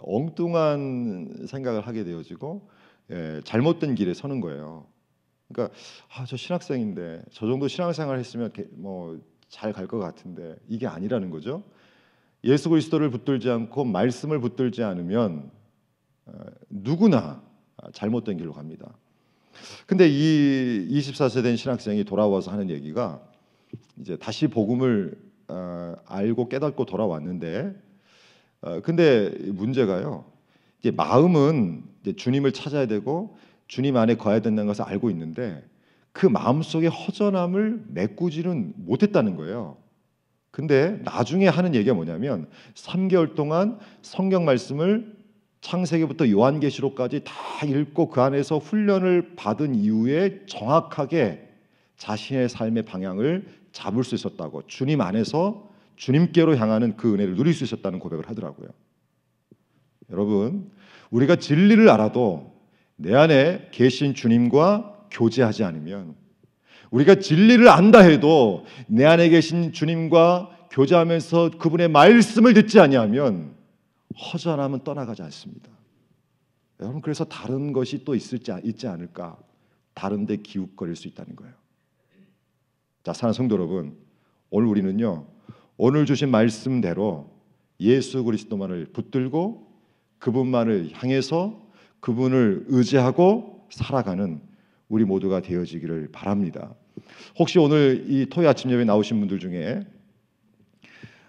엉뚱한 0.00 1.46
생각을 1.48 1.86
하게 1.86 2.04
되어지고 2.04 2.68
예, 3.10 3.40
잘못된 3.44 3.94
길에 3.94 4.14
서는 4.14 4.40
거예요. 4.40 4.86
그러니까 5.52 5.76
아, 6.16 6.24
저 6.24 6.36
신학생인데 6.36 7.22
저 7.30 7.46
정도 7.46 7.68
신앙생활 7.68 8.18
했으면 8.18 8.50
뭐 8.72 9.18
잘 9.50 9.72
갈 9.72 9.86
것 9.86 9.98
같은데 9.98 10.56
이게 10.68 10.86
아니라는 10.88 11.30
거죠. 11.30 11.62
예수 12.44 12.68
그리스도를 12.68 13.10
붙들지 13.10 13.50
않고 13.50 13.84
말씀을 13.84 14.38
붙들지 14.40 14.82
않으면 14.82 15.50
어, 16.26 16.32
누구나 16.68 17.42
잘못된 17.92 18.36
길로 18.36 18.52
갑니다. 18.52 18.94
근데 19.86 20.08
이 20.08 20.88
24세 20.90 21.42
된 21.42 21.56
신학생이 21.56 22.04
돌아와서 22.04 22.50
하는 22.50 22.70
얘기가 22.70 23.20
이제 23.98 24.16
다시 24.16 24.46
복음을 24.48 25.16
어, 25.48 25.94
알고 26.06 26.48
깨닫고 26.48 26.84
돌아왔는데 26.84 27.74
어, 28.62 28.80
근데 28.80 29.30
문제가요. 29.46 30.24
이제 30.80 30.90
마음은 30.90 31.84
이제 32.02 32.14
주님을 32.14 32.52
찾아야 32.52 32.86
되고 32.86 33.36
주님 33.68 33.96
안에 33.96 34.16
거해야 34.16 34.40
된다는 34.40 34.66
것을 34.66 34.84
알고 34.84 35.10
있는데 35.10 35.64
그 36.12 36.26
마음 36.26 36.62
속에 36.62 36.86
허전함을 36.86 37.84
메꾸지는 37.88 38.74
못했다는 38.76 39.36
거예요. 39.36 39.76
근데 40.54 41.00
나중에 41.02 41.48
하는 41.48 41.74
얘기가 41.74 41.94
뭐냐면 41.94 42.46
3개월 42.74 43.34
동안 43.34 43.80
성경 44.02 44.44
말씀을 44.44 45.12
창세기부터 45.62 46.30
요한계시록까지 46.30 47.22
다 47.24 47.66
읽고 47.66 48.08
그 48.08 48.20
안에서 48.20 48.58
훈련을 48.58 49.34
받은 49.34 49.74
이후에 49.74 50.42
정확하게 50.46 51.48
자신의 51.96 52.48
삶의 52.48 52.84
방향을 52.84 53.48
잡을 53.72 54.04
수 54.04 54.14
있었다고 54.14 54.68
주님 54.68 55.00
안에서 55.00 55.68
주님께로 55.96 56.56
향하는 56.56 56.96
그 56.96 57.12
은혜를 57.12 57.34
누릴 57.34 57.52
수 57.52 57.64
있었다는 57.64 57.98
고백을 57.98 58.28
하더라고요. 58.28 58.68
여러분, 60.10 60.70
우리가 61.10 61.34
진리를 61.34 61.88
알아도 61.88 62.54
내 62.94 63.12
안에 63.12 63.70
계신 63.72 64.14
주님과 64.14 65.08
교제하지 65.10 65.64
않으면 65.64 66.14
우리가 66.94 67.16
진리를 67.16 67.68
안다 67.68 68.00
해도 68.00 68.64
내 68.86 69.04
안에 69.04 69.28
계신 69.28 69.72
주님과 69.72 70.68
교제하면서 70.70 71.50
그분의 71.58 71.88
말씀을 71.88 72.54
듣지 72.54 72.78
아니하면 72.78 73.56
허전함은 74.16 74.84
떠나가지 74.84 75.22
않습니다. 75.22 75.70
여러분 76.78 77.00
그래서 77.00 77.24
다른 77.24 77.72
것이 77.72 78.04
또 78.04 78.14
있을지 78.14 78.52
있지 78.62 78.86
않을까? 78.86 79.36
다른 79.92 80.24
데 80.24 80.36
기웃거릴 80.36 80.94
수 80.94 81.08
있다는 81.08 81.34
거예요. 81.34 81.52
자, 83.02 83.12
사는 83.12 83.32
성도 83.32 83.56
여러분, 83.56 83.96
오늘 84.50 84.68
우리는요 84.68 85.26
오늘 85.76 86.06
주신 86.06 86.30
말씀대로 86.30 87.28
예수 87.80 88.22
그리스도만을 88.22 88.86
붙들고 88.92 89.66
그분만을 90.20 90.90
향해서 90.92 91.60
그분을 91.98 92.66
의지하고 92.68 93.66
살아가는 93.70 94.40
우리 94.88 95.04
모두가 95.04 95.40
되어지기를 95.40 96.10
바랍니다. 96.12 96.72
혹시 97.38 97.58
오늘 97.58 98.04
이 98.08 98.26
토요 98.26 98.48
아침 98.48 98.70
예배 98.70 98.84
나오신 98.84 99.18
분들 99.20 99.38
중에 99.38 99.86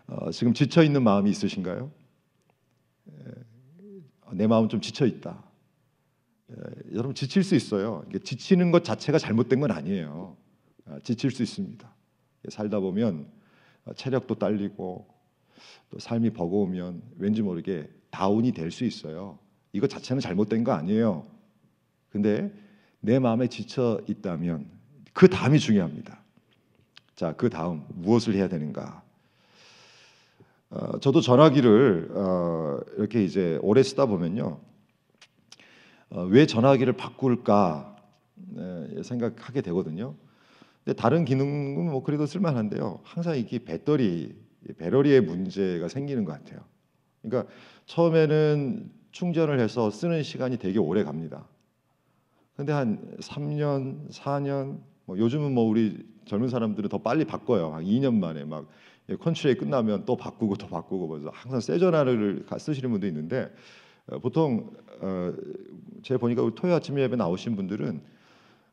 어, 0.08 0.32
지금 0.32 0.54
지쳐 0.54 0.84
있는 0.84 1.04
마음이 1.04 1.30
있으신가요? 1.30 1.92
내 4.34 4.48
마음 4.48 4.68
좀 4.70 4.82
지쳐 4.82 5.06
있다. 5.06 5.44
여러분 6.94 7.16
지칠 7.16 7.44
수 7.44 7.56
있어요. 7.56 8.04
지치는 8.24 8.72
것 8.72 8.84
자체가 8.84 9.18
잘못된 9.18 9.60
건 9.60 9.72
아니에요. 9.72 10.36
아, 10.86 11.00
지칠 11.04 11.32
수 11.32 11.42
있습니다. 11.42 11.96
살다 12.50 12.80
보면 12.80 13.28
체력도 13.96 14.36
딸리고 14.36 15.08
또 15.90 16.00
삶이 16.00 16.32
버거우면 16.32 17.02
왠지 17.18 17.42
모르게 17.42 17.90
다운이 18.12 18.52
될 18.52 18.72
수 18.72 18.84
있어요. 18.86 19.40
이거 19.74 19.88
자체는 19.88 20.22
잘못된 20.22 20.64
거 20.64 20.72
아니에요. 20.74 21.26
근데 22.10 22.52
내 23.00 23.20
마음에 23.20 23.48
지쳐 23.48 24.02
있다면 24.08 24.70
그 25.16 25.30
다음이 25.30 25.60
중요합니다. 25.60 26.20
자, 27.16 27.34
그 27.38 27.50
다음 27.50 27.86
무엇을 27.88 28.36
해야 28.36 28.50
되는가? 28.50 29.02
어, 30.72 31.00
저도 31.00 31.22
전화기를 31.22 32.12
어, 32.14 32.80
이렇게 32.98 33.24
이제 33.24 33.58
오래 33.62 33.82
쓰다 33.82 34.08
보면요, 34.08 34.60
어, 36.10 36.24
왜 36.24 36.46
전화기를 36.46 36.94
바꿀까 36.94 37.96
네, 38.36 39.04
생각하게 39.04 39.62
되거든요. 39.62 40.16
근데 40.84 41.02
다른 41.02 41.24
기능은 41.24 41.92
뭐 41.92 42.04
그래도 42.04 42.26
쓸만한데요. 42.26 43.00
항상 43.04 43.38
이게 43.38 43.64
배터리 43.64 44.36
배터리의 44.78 45.22
문제가 45.22 45.88
생기는 45.88 46.26
것 46.26 46.34
같아요. 46.34 46.60
그러니까 47.22 47.50
처음에는 47.86 48.92
충전을 49.14 49.62
해서 49.62 49.90
쓰는 49.90 50.24
시간이 50.24 50.58
되게 50.58 50.78
오래 50.78 51.06
갑니다. 51.06 51.48
근데 52.58 52.74
한 52.74 53.16
3년, 53.22 54.12
4년, 54.12 54.80
뭐 55.06 55.18
요즘은 55.18 55.54
뭐 55.54 55.64
우리 55.66 56.06
젊은 56.26 56.50
사람들은 56.50 56.90
더 56.90 56.98
빨리 56.98 57.26
바꿔요. 57.26 57.74
한 57.74 57.84
2년 57.84 58.16
만에 58.16 58.44
막 58.46 58.68
컨트롤이 59.20 59.58
끝나면 59.58 60.06
또 60.06 60.18
바꾸고 60.18 60.56
또 60.56 60.68
바꾸고 60.68 61.08
그래서 61.08 61.30
항상 61.34 61.60
새 61.60 61.78
전화를 61.78 62.46
쓰시는 62.58 62.90
분도 62.92 63.06
있는데 63.08 63.54
어, 64.08 64.20
보통 64.20 64.72
어, 65.02 65.34
제가 66.04 66.20
보니까 66.20 66.42
우리 66.42 66.56
토요 66.56 66.74
아침 66.76 67.00
예배 67.00 67.16
나오신 67.16 67.56
분들은 67.56 68.02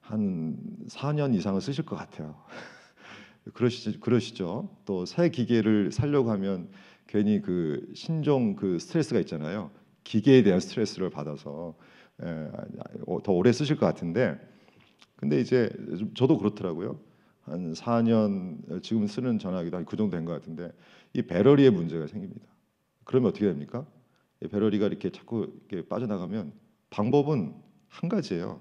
한 0.00 0.56
4년 0.88 1.34
이상을 1.34 1.60
쓰실 1.60 1.84
것 1.84 1.96
같아요. 1.96 2.34
그러시죠, 3.54 3.98
그러시죠. 4.00 4.68
또 4.84 5.04
새 5.04 5.28
기계를 5.28 5.92
살려고 5.92 6.30
하면 6.30 6.68
괜히 7.06 7.40
그 7.42 7.86
신종 7.94 8.56
그 8.56 8.78
스트레스가 8.78 9.20
있잖아요. 9.20 9.70
기계에 10.04 10.42
대한 10.42 10.60
스트레스를 10.60 11.10
받아서 11.10 11.74
에, 12.22 12.48
더 13.22 13.32
오래 13.32 13.52
쓰실 13.52 13.76
것 13.76 13.86
같은데, 13.86 14.38
근데 15.22 15.40
이제 15.40 15.70
저도 16.16 16.36
그렇더라고요. 16.36 16.98
한 17.42 17.74
4년 17.74 18.82
지금 18.82 19.06
쓰는 19.06 19.38
전화기도 19.38 19.76
한 19.76 19.84
그 19.86 19.96
정도 19.96 20.16
된 20.16 20.24
것 20.24 20.32
같은데 20.32 20.72
이 21.12 21.22
배터리에 21.22 21.70
문제가 21.70 22.08
생깁니다. 22.08 22.44
그러면 23.04 23.28
어떻게 23.30 23.46
됩니까? 23.46 23.86
이 24.42 24.48
배터리가 24.48 24.86
이렇게 24.88 25.10
자꾸 25.10 25.52
이렇게 25.68 25.86
빠져나가면 25.88 26.52
방법은 26.90 27.54
한 27.88 28.08
가지예요. 28.08 28.60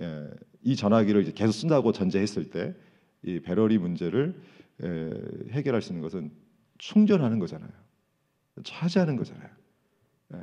예, 0.00 0.28
이 0.62 0.74
전화기를 0.74 1.22
이제 1.22 1.30
계속 1.32 1.52
쓴다고 1.52 1.92
전제했을 1.92 2.50
때 2.50 2.74
이 3.22 3.38
배터리 3.38 3.78
문제를 3.78 4.34
예, 4.82 5.10
해결할 5.50 5.82
수 5.82 5.92
있는 5.92 6.02
것은 6.02 6.32
충전하는 6.78 7.38
거잖아요. 7.38 7.70
차지하는 8.64 9.14
거잖아요. 9.16 9.48
예. 10.34 10.38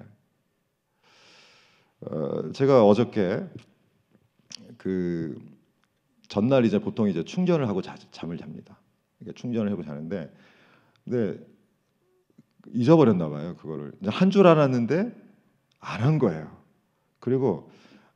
어, 2.01 2.51
제가 2.53 2.85
어저께 2.85 3.43
그 4.87 5.35
전날 6.29 6.63
이제 6.63 6.79
보통 6.79 7.09
이제 7.09 7.25
충전을 7.25 7.67
하고 7.67 7.81
자, 7.81 7.95
잠을 8.11 8.37
잡니다. 8.37 8.79
그러니까 9.19 9.37
충전을 9.37 9.69
하고 9.69 9.83
자는데 9.83 10.33
근데 11.03 11.45
잊어버렸나 12.73 13.27
봐요 13.29 13.55
그거를 13.57 13.91
한 14.07 14.31
줄 14.31 14.47
알았는데 14.47 15.11
안 15.79 16.01
한 16.03 16.19
거예요. 16.19 16.55
그리고 17.19 17.69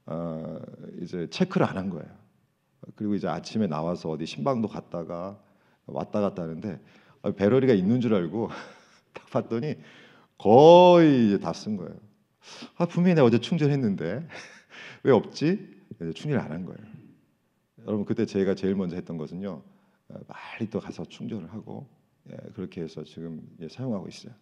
어, 0.05 0.61
이제 1.01 1.27
체크를 1.29 1.67
안 1.67 1.75
한 1.77 1.89
거예요. 1.89 2.07
그리고 2.95 3.15
이제 3.15 3.27
아침에 3.27 3.67
나와서 3.67 4.09
어디 4.09 4.25
신방도 4.25 4.69
갔다가 4.69 5.37
왔다 5.87 6.21
갔다 6.21 6.43
하는데 6.43 6.79
배터리가 7.35 7.73
있는 7.73 7.99
줄 7.99 8.13
알고 8.15 8.49
딱 9.13 9.29
봤더니 9.29 9.75
거의 10.37 11.37
다 11.41 11.51
쓴 11.51 11.75
거예요. 11.75 11.93
아 12.77 12.85
분명히 12.85 13.15
내가 13.15 13.27
어제 13.27 13.39
충전했는데 13.39 14.25
왜 15.03 15.11
없지? 15.11 15.80
충전을 15.99 16.39
안 16.39 16.51
한 16.51 16.65
거예요. 16.65 16.79
여러분 17.87 18.05
그때 18.05 18.25
제가 18.25 18.55
제일 18.55 18.75
먼저 18.75 18.95
했던 18.95 19.17
것은요 19.17 19.61
빨리 20.27 20.69
또 20.69 20.79
가서 20.79 21.03
충전을 21.05 21.51
하고 21.51 21.87
예, 22.31 22.35
그렇게 22.53 22.81
해서 22.81 23.03
지금 23.03 23.41
예, 23.61 23.67
사용하고 23.67 24.07
있어요. 24.07 24.33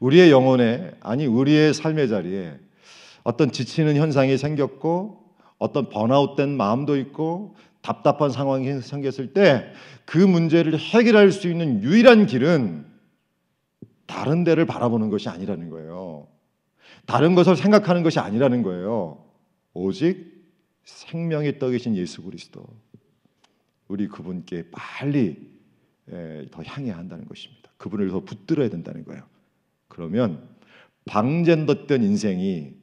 우리의 0.00 0.30
영혼에 0.30 0.92
아니 1.00 1.26
우리의 1.26 1.74
삶의 1.74 2.08
자리에 2.08 2.58
어떤 3.24 3.50
지치는 3.50 3.96
현상이 3.96 4.36
생겼고 4.36 5.22
어떤 5.58 5.88
번아웃된 5.88 6.56
마음도 6.56 6.96
있고 6.96 7.56
답답한 7.80 8.30
상황이 8.30 8.80
생겼을 8.80 9.32
때 9.32 9.72
그 10.04 10.18
문제를 10.18 10.78
해결할 10.78 11.30
수 11.32 11.48
있는 11.48 11.82
유일한 11.82 12.26
길은 12.26 12.84
다른 14.06 14.44
데를 14.44 14.66
바라보는 14.66 15.10
것이 15.10 15.28
아니라는 15.28 15.70
거예요. 15.70 16.26
다른 17.06 17.34
것을 17.34 17.56
생각하는 17.56 18.02
것이 18.02 18.18
아니라는 18.18 18.62
거예요. 18.62 19.24
오직 19.72 20.31
생명의 20.84 21.58
떡이신 21.58 21.96
예수 21.96 22.22
그리스도. 22.22 22.66
우리 23.88 24.08
그분께 24.08 24.70
빨리 24.70 25.50
더 26.50 26.62
향해야 26.62 26.96
한다는 26.96 27.26
것입니다. 27.26 27.70
그분을 27.76 28.08
더 28.08 28.20
붙들어야 28.20 28.68
된다는 28.70 29.04
거예요. 29.04 29.22
그러면 29.88 30.48
방전됐던 31.04 32.02
인생이 32.02 32.74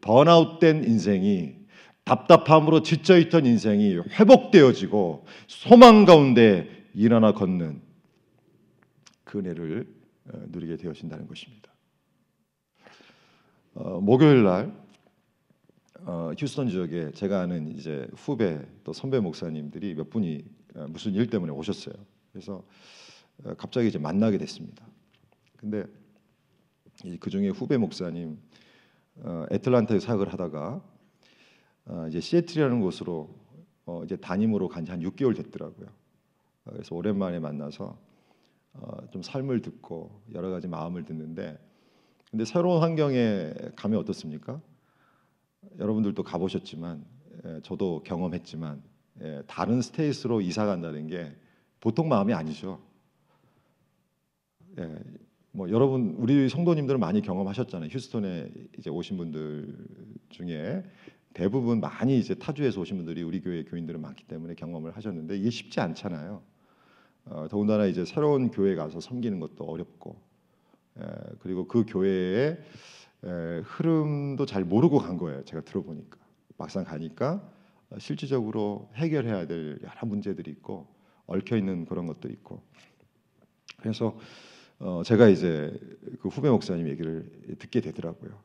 번아웃된 0.00 0.84
인생이 0.84 1.56
답답함으로 2.04 2.82
지쳐 2.82 3.18
있던 3.18 3.46
인생이 3.46 3.96
회복되어지고 3.96 5.26
소망 5.46 6.04
가운데 6.04 6.68
일어나 6.94 7.32
걷는 7.32 7.80
그 9.24 9.38
은혜를 9.38 9.86
어, 10.30 10.42
누리게 10.48 10.76
되어진다는 10.76 11.26
것입니다. 11.26 11.70
어, 13.74 14.00
목요일 14.00 14.42
날 14.44 14.72
어, 16.04 16.32
휴스턴 16.38 16.68
지역에 16.68 17.10
제가 17.12 17.40
아는 17.40 17.68
이제 17.76 18.08
후배 18.16 18.60
또 18.84 18.92
선배 18.92 19.20
목사님들이 19.20 19.94
몇 19.94 20.08
분이 20.10 20.44
어, 20.76 20.86
무슨 20.88 21.14
일 21.14 21.28
때문에 21.28 21.52
오셨어요. 21.52 21.94
그래서 22.32 22.62
어, 23.44 23.54
갑자기 23.54 23.88
이제 23.88 23.98
만나게 23.98 24.38
됐습니다. 24.38 24.86
근데 25.56 25.84
그 27.20 27.30
중에 27.30 27.48
후배 27.48 27.76
목사님 27.76 28.38
어, 29.16 29.46
애틀란타에 29.50 29.98
사역을 30.00 30.32
하다가 30.32 30.82
어, 31.86 32.06
이제 32.08 32.20
시애틀이라는 32.20 32.80
곳으로 32.80 33.34
어, 33.86 34.02
이제 34.04 34.16
담임으로 34.16 34.68
간 34.68 34.84
지 34.84 34.92
한 34.92 35.00
6개월 35.00 35.36
됐더라고요. 35.36 35.86
어, 36.66 36.70
그래서 36.72 36.94
오랜만에 36.94 37.40
만나서 37.40 37.98
어, 38.74 39.10
좀 39.10 39.22
삶을 39.22 39.62
듣고 39.62 40.22
여러 40.34 40.50
가지 40.50 40.68
마음을 40.68 41.04
듣는데 41.04 41.58
근데 42.30 42.44
새로운 42.44 42.82
환경에 42.82 43.52
가면 43.74 43.98
어떻습니까? 43.98 44.60
여러분들도 45.78 46.22
가보셨지만 46.22 47.04
예, 47.44 47.60
저도 47.62 48.02
경험했지만 48.04 48.82
예, 49.22 49.42
다른 49.46 49.80
스테이스로 49.82 50.40
이사 50.40 50.66
간다는 50.66 51.06
게 51.06 51.32
보통 51.80 52.08
마음이 52.08 52.32
아니죠. 52.32 52.80
예, 54.78 54.98
뭐 55.52 55.70
여러분 55.70 56.14
우리 56.18 56.48
성도님들은 56.48 57.00
많이 57.00 57.20
경험하셨잖아요. 57.22 57.88
휴스턴에 57.90 58.50
이제 58.78 58.90
오신 58.90 59.16
분들 59.16 59.76
중에 60.30 60.84
대부분 61.34 61.80
많이 61.80 62.18
이제 62.18 62.34
타주에서 62.34 62.80
오신 62.80 62.96
분들이 62.96 63.22
우리 63.22 63.40
교회 63.40 63.64
교인들은 63.64 64.00
많기 64.00 64.24
때문에 64.24 64.54
경험을 64.54 64.96
하셨는데 64.96 65.36
이게 65.36 65.50
쉽지 65.50 65.80
않잖아요. 65.80 66.42
어, 67.26 67.46
더군다나 67.50 67.86
이제 67.86 68.04
새로운 68.04 68.50
교회 68.50 68.74
가서 68.74 69.00
섬기는 69.00 69.38
것도 69.40 69.64
어렵고 69.64 70.20
에, 70.98 71.02
그리고 71.40 71.68
그 71.68 71.84
교회의 71.86 72.58
에, 73.24 73.60
흐름도 73.64 74.46
잘 74.46 74.64
모르고 74.64 74.98
간 74.98 75.16
거예요. 75.16 75.44
제가 75.44 75.62
들어보니까 75.62 76.18
막상 76.56 76.84
가니까 76.84 77.42
실질적으로 77.98 78.90
해결해야 78.94 79.46
될 79.46 79.78
여러 79.82 80.06
문제들이 80.06 80.50
있고 80.50 80.86
얽혀 81.26 81.56
있는 81.56 81.84
그런 81.86 82.06
것도 82.06 82.28
있고 82.28 82.62
그래서 83.78 84.18
어, 84.78 85.02
제가 85.04 85.28
이제 85.28 85.78
그 86.20 86.28
후배 86.28 86.50
목사님 86.50 86.88
얘기를 86.88 87.56
듣게 87.58 87.80
되더라고요. 87.80 88.38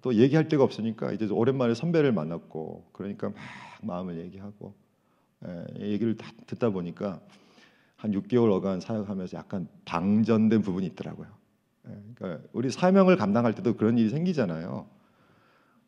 또 0.00 0.14
얘기할 0.14 0.48
데가 0.48 0.64
없으니까 0.64 1.12
이제 1.12 1.26
오랜만에 1.26 1.74
선배를 1.74 2.12
만났고 2.12 2.88
그러니까 2.92 3.28
막 3.28 3.36
마음을 3.82 4.18
얘기하고 4.18 4.74
예, 5.46 5.90
얘기를 5.90 6.16
다 6.16 6.30
듣다 6.46 6.70
보니까 6.70 7.20
한 7.96 8.12
6개월 8.12 8.50
어간 8.52 8.80
사역하면서 8.80 9.36
약간 9.36 9.68
방전된 9.84 10.62
부분이 10.62 10.86
있더라고요. 10.88 11.28
예, 11.88 12.02
그러니까 12.14 12.48
우리 12.52 12.70
사명을 12.70 13.16
감당할 13.16 13.54
때도 13.54 13.76
그런 13.76 13.98
일이 13.98 14.10
생기잖아요. 14.10 14.88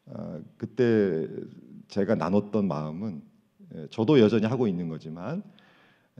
어, 0.06 0.40
그때 0.56 1.28
제가 1.88 2.14
나눴던 2.14 2.66
마음은 2.66 3.22
예, 3.74 3.86
저도 3.90 4.20
여전히 4.20 4.46
하고 4.46 4.66
있는 4.66 4.88
거지만 4.88 5.42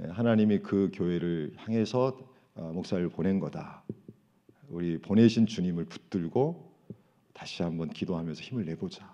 예, 0.00 0.06
하나님이 0.08 0.60
그 0.60 0.90
교회를 0.92 1.54
향해서 1.56 2.18
어, 2.54 2.72
목사를 2.74 3.06
보낸 3.08 3.38
거다. 3.40 3.84
우리 4.68 4.98
보내신 4.98 5.46
주님을 5.46 5.86
붙들고 5.86 6.68
다시 7.32 7.62
한번 7.62 7.88
기도하면서 7.88 8.42
힘을 8.42 8.64
내보자. 8.64 9.10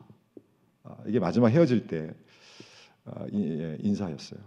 아, 0.82 0.96
이게 1.06 1.20
마지막 1.20 1.48
헤어질 1.48 1.86
때 1.86 2.12
아, 3.04 3.26
예, 3.32 3.78
인사였어요. 3.80 4.40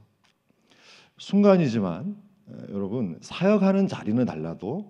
순간이지만 1.18 2.16
여러분 2.70 3.18
사역하는 3.22 3.88
자리는 3.88 4.24
달라도 4.26 4.90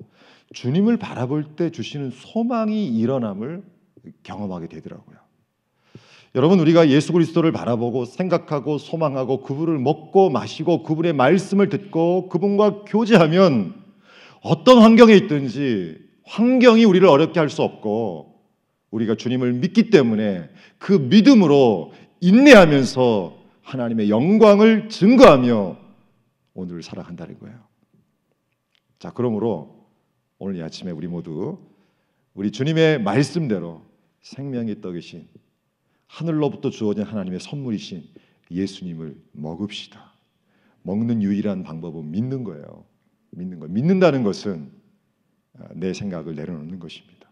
주님을 0.53 0.97
바라볼 0.97 1.55
때 1.55 1.71
주시는 1.71 2.11
소망이 2.11 2.87
일어남을 2.87 3.63
경험하게 4.23 4.67
되더라고요. 4.67 5.17
여러분 6.35 6.59
우리가 6.59 6.89
예수 6.89 7.13
그리스도를 7.13 7.51
바라보고 7.51 8.05
생각하고 8.05 8.77
소망하고 8.77 9.41
그분을 9.41 9.79
먹고 9.79 10.29
마시고 10.29 10.83
그분의 10.83 11.13
말씀을 11.13 11.69
듣고 11.69 12.29
그분과 12.29 12.83
교제하면 12.85 13.73
어떤 14.41 14.79
환경에 14.79 15.13
있든지 15.13 15.97
환경이 16.25 16.85
우리를 16.85 17.07
어렵게 17.07 17.39
할 17.39 17.49
수 17.49 17.63
없고 17.63 18.35
우리가 18.91 19.15
주님을 19.15 19.53
믿기 19.53 19.89
때문에 19.89 20.49
그 20.77 20.93
믿음으로 20.93 21.93
인내하면서 22.21 23.37
하나님의 23.63 24.09
영광을 24.09 24.89
증거하며 24.89 25.77
오늘을 26.53 26.83
살아간다는 26.83 27.37
거예요. 27.39 27.57
자, 28.99 29.11
그러므로 29.13 29.76
오늘 30.39 30.55
이 30.55 30.61
아침에 30.61 30.91
우리 30.91 31.07
모두 31.07 31.57
우리 32.35 32.51
주님의 32.51 33.01
말씀대로 33.01 33.81
생명의 34.21 34.81
떡이신 34.81 35.27
하늘로부터 36.05 36.69
주어진 36.69 37.03
하나님의 37.03 37.39
선물이신 37.39 38.03
예수님을 38.51 39.17
먹읍시다. 39.31 40.13
먹는 40.83 41.23
유일한 41.23 41.63
방법은 41.63 42.11
믿는 42.11 42.43
거예요. 42.43 42.85
믿는 43.31 43.59
거. 43.59 43.67
믿는다는 43.67 44.23
것은 44.23 44.71
내 45.73 45.91
생각을 45.93 46.35
내려놓는 46.35 46.79
것입니다. 46.79 47.29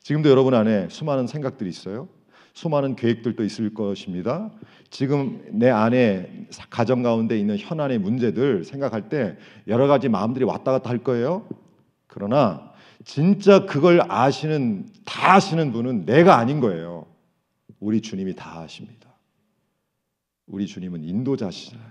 지금도 0.00 0.28
여러분 0.28 0.54
안에 0.54 0.88
수많은 0.88 1.28
생각들이 1.28 1.70
있어요. 1.70 2.08
수많은 2.54 2.96
계획들도 2.96 3.44
있을 3.44 3.72
것입니다. 3.72 4.50
지금 4.90 5.42
내 5.52 5.70
안에 5.70 6.48
가정 6.68 7.02
가운데 7.02 7.38
있는 7.38 7.56
현안의 7.56 7.98
문제들 7.98 8.64
생각할 8.64 9.08
때 9.08 9.38
여러 9.68 9.86
가지 9.86 10.08
마음들이 10.08 10.44
왔다 10.44 10.72
갔다 10.72 10.90
할 10.90 10.98
거예요. 10.98 11.46
그러나 12.12 12.74
진짜 13.06 13.64
그걸 13.64 14.02
아시는 14.06 14.86
다 15.06 15.32
아시는 15.32 15.72
분은 15.72 16.04
내가 16.04 16.36
아닌 16.36 16.60
거예요. 16.60 17.06
우리 17.80 18.02
주님이 18.02 18.36
다 18.36 18.60
아십니다. 18.60 19.10
우리 20.44 20.66
주님은 20.66 21.04
인도자시잖아요. 21.04 21.90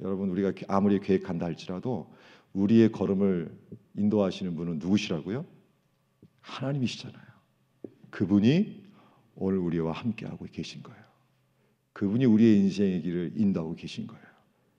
여러분 0.00 0.28
우리가 0.30 0.52
아무리 0.66 0.98
계획한다 0.98 1.46
할지라도 1.46 2.12
우리의 2.52 2.90
걸음을 2.90 3.56
인도하시는 3.94 4.56
분은 4.56 4.80
누구시라고요? 4.80 5.46
하나님이시잖아요. 6.40 7.24
그분이 8.10 8.86
오늘 9.36 9.58
우리와 9.58 9.92
함께하고 9.92 10.46
계신 10.50 10.82
거예요. 10.82 11.00
그분이 11.92 12.24
우리의 12.24 12.58
인생의 12.58 13.02
길을 13.02 13.32
인도하고 13.36 13.76
계신 13.76 14.08
거예요. 14.08 14.24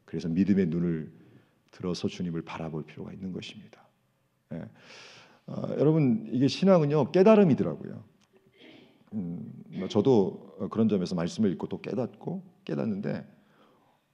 그래서 0.04 0.28
믿음의 0.28 0.66
눈을 0.66 1.17
들어서 1.78 2.08
주님을 2.08 2.42
바라볼 2.42 2.86
필요가 2.86 3.13
있는 3.13 3.32
것입니다. 3.32 3.88
예. 4.54 4.68
어, 5.46 5.76
여러분 5.78 6.28
이게 6.32 6.48
신앙은요 6.48 7.12
깨달음이더라고요. 7.12 8.04
음, 9.13 9.54
뭐 9.70 9.88
저도 9.88 10.70
그런 10.72 10.90
점에서 10.90 11.13
말씀을 11.13 11.52
읽고 11.54 11.68
또 11.68 11.80
깨닫고 11.80 12.44
깨닫는데 12.66 13.26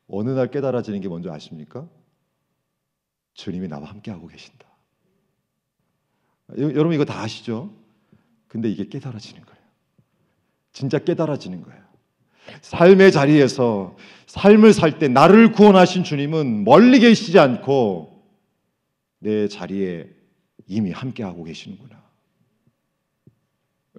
어느 0.08 0.30
날 0.30 0.52
깨달아지는 0.52 1.00
게 1.00 1.08
뭔지 1.08 1.30
아십니까? 1.30 1.88
주님이 3.34 3.70
나와 3.70 3.90
함께하고 3.90 4.28
계신다. 4.28 4.68
여러분 6.58 6.94
이거 6.94 7.06
다 7.06 7.22
아시죠? 7.22 7.74
근데 8.48 8.70
이게 8.70 8.88
깨달아지는 8.88 9.42
거예요. 9.44 9.64
진짜 10.74 11.00
깨달아지는 11.00 11.62
거예요. 11.62 11.83
삶의 12.62 13.12
자리에서 13.12 13.96
삶을 14.28 14.74
살 14.74 14.98
때 15.00 15.08
나를 15.08 15.52
구원하신 15.52 16.04
주님은 16.04 16.64
멀리 16.64 17.00
계시지 17.00 17.38
않고 17.38 18.24
내 19.20 19.48
자리에 19.48 20.10
이미 20.68 20.92
함께하고 20.92 21.44
계시는구나. 21.44 22.02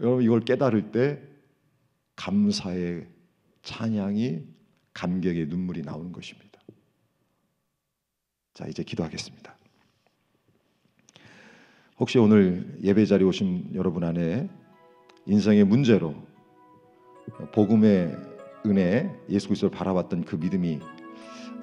여러분 0.01 0.23
이걸 0.23 0.41
깨달을 0.41 0.91
때 0.91 1.21
감사의 2.17 3.07
찬양이 3.63 4.43
감격의 4.93 5.47
눈물이 5.47 5.83
나오는 5.83 6.13
것입니다. 6.13 6.61
자, 8.55 8.67
이제 8.67 8.83
기도하겠습니다. 8.83 9.57
혹시 11.99 12.19
오늘 12.19 12.79
예배 12.83 13.07
자리 13.07 13.25
오신 13.25 13.71
여러분 13.75 14.05
안에 14.05 14.49
인생의 15.27 15.65
문제로 15.65 16.15
복음의 17.53 18.34
은혜 18.67 19.11
예수 19.29 19.49
그리스도를 19.49 19.77
바라봤던 19.77 20.25
그 20.25 20.37
믿음이 20.37 20.81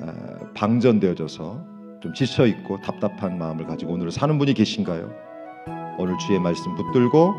어, 0.02 0.54
방전되어져서 0.54 1.66
좀 2.02 2.14
지쳐 2.14 2.46
있고 2.46 2.80
답답한 2.82 3.38
마음을 3.38 3.66
가지고 3.66 3.94
오늘 3.94 4.12
사는 4.12 4.38
분이 4.38 4.54
계신가요? 4.54 5.12
오늘 5.98 6.18
주의 6.20 6.40
말씀 6.40 6.76
붙들고 6.76 7.34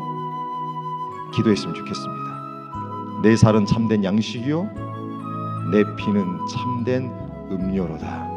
기도했으면 1.35 1.75
좋겠습니다. 1.75 3.21
내 3.23 3.35
살은 3.37 3.65
참된 3.65 4.03
양식이요 4.03 4.69
내 5.71 5.83
피는 5.95 6.25
참된 6.51 7.09
음료로다. 7.49 8.31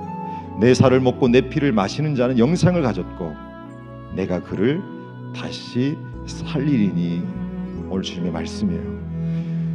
내 0.61 0.75
살을 0.75 1.01
먹고 1.01 1.29
내 1.29 1.49
피를 1.49 1.73
마시는 1.73 2.15
자는 2.15 2.39
영생을 2.39 2.83
가졌고 2.83 3.35
내가 4.15 4.43
그를 4.43 4.83
다시 5.35 5.99
살리리니 6.27 7.23
오늘 7.91 8.03
주님의 8.03 8.33
말씀이에요. 8.33 9.06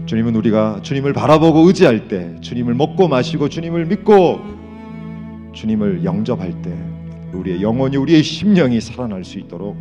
주님은 0.05 0.35
우리가 0.35 0.79
주님을 0.81 1.13
바라보고 1.13 1.67
의지할 1.67 2.07
때 2.07 2.35
주님을 2.41 2.73
먹고 2.73 3.07
마시고 3.07 3.49
주님을 3.49 3.85
믿고 3.85 4.41
주님을 5.53 6.03
영접할 6.03 6.61
때 6.61 6.73
우리의 7.33 7.61
영혼이 7.61 7.97
우리의 7.97 8.23
심령이 8.23 8.81
살아날 8.81 9.23
수 9.23 9.39
있도록 9.39 9.77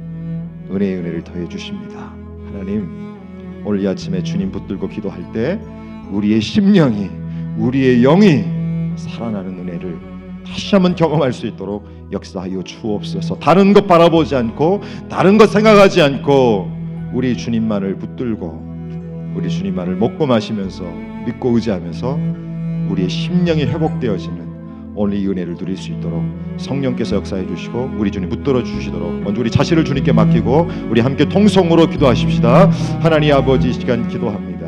은혜의 0.71 0.99
은혜를 0.99 1.25
더해 1.25 1.49
주십니다. 1.49 2.13
하나님 2.47 3.17
오늘 3.65 3.83
이 3.83 3.89
아침에 3.89 4.23
주님 4.23 4.53
붙들고 4.53 4.89
기도할 4.89 5.33
때 5.33 5.59
우리의 6.11 6.41
심령이 6.41 7.11
우리의 7.59 8.03
영이 8.03 8.45
살아나는 8.97 9.59
은혜를 9.59 9.99
다시 10.47 10.75
한번 10.75 10.95
경험할 10.95 11.33
수 11.33 11.47
있도록 11.47 11.87
역사하여 12.13 12.63
주옵소서. 12.63 13.39
다른 13.39 13.73
것 13.73 13.87
바라보지 13.87 14.35
않고 14.35 14.81
다른 15.09 15.39
것 15.39 15.51
생각하지 15.51 16.03
않고 16.03 16.71
우리 17.13 17.37
주님만을 17.37 17.97
붙들고 17.97 18.70
우리 19.35 19.49
주님만을 19.49 19.97
먹고 19.97 20.27
마시면서 20.27 20.85
믿고 21.27 21.51
의지하면서 21.51 22.19
우리의 22.91 23.09
심령이 23.09 23.65
회복되어지는 23.65 24.51
오늘 24.95 25.17
이 25.17 25.27
은혜를 25.29 25.57
누릴 25.57 25.77
수 25.77 25.93
있도록 25.93 26.23
성령께서 26.57 27.17
역사해 27.17 27.47
주시고 27.47 27.93
우리 27.97 28.11
주님 28.11 28.29
붙들어 28.29 28.63
주시도록 28.63 29.23
먼저 29.23 29.41
우리 29.41 29.51
자신을 29.51 29.85
주님께 29.85 30.13
맡기고 30.13 30.69
우리 30.91 31.01
함께 31.01 31.29
통성으로 31.29 31.89
기도하십시다. 31.89 32.71
하나님 33.01 33.35
아버지 33.35 33.71
이 33.71 33.73
시간 33.73 34.07
기도합니다. 34.09 34.60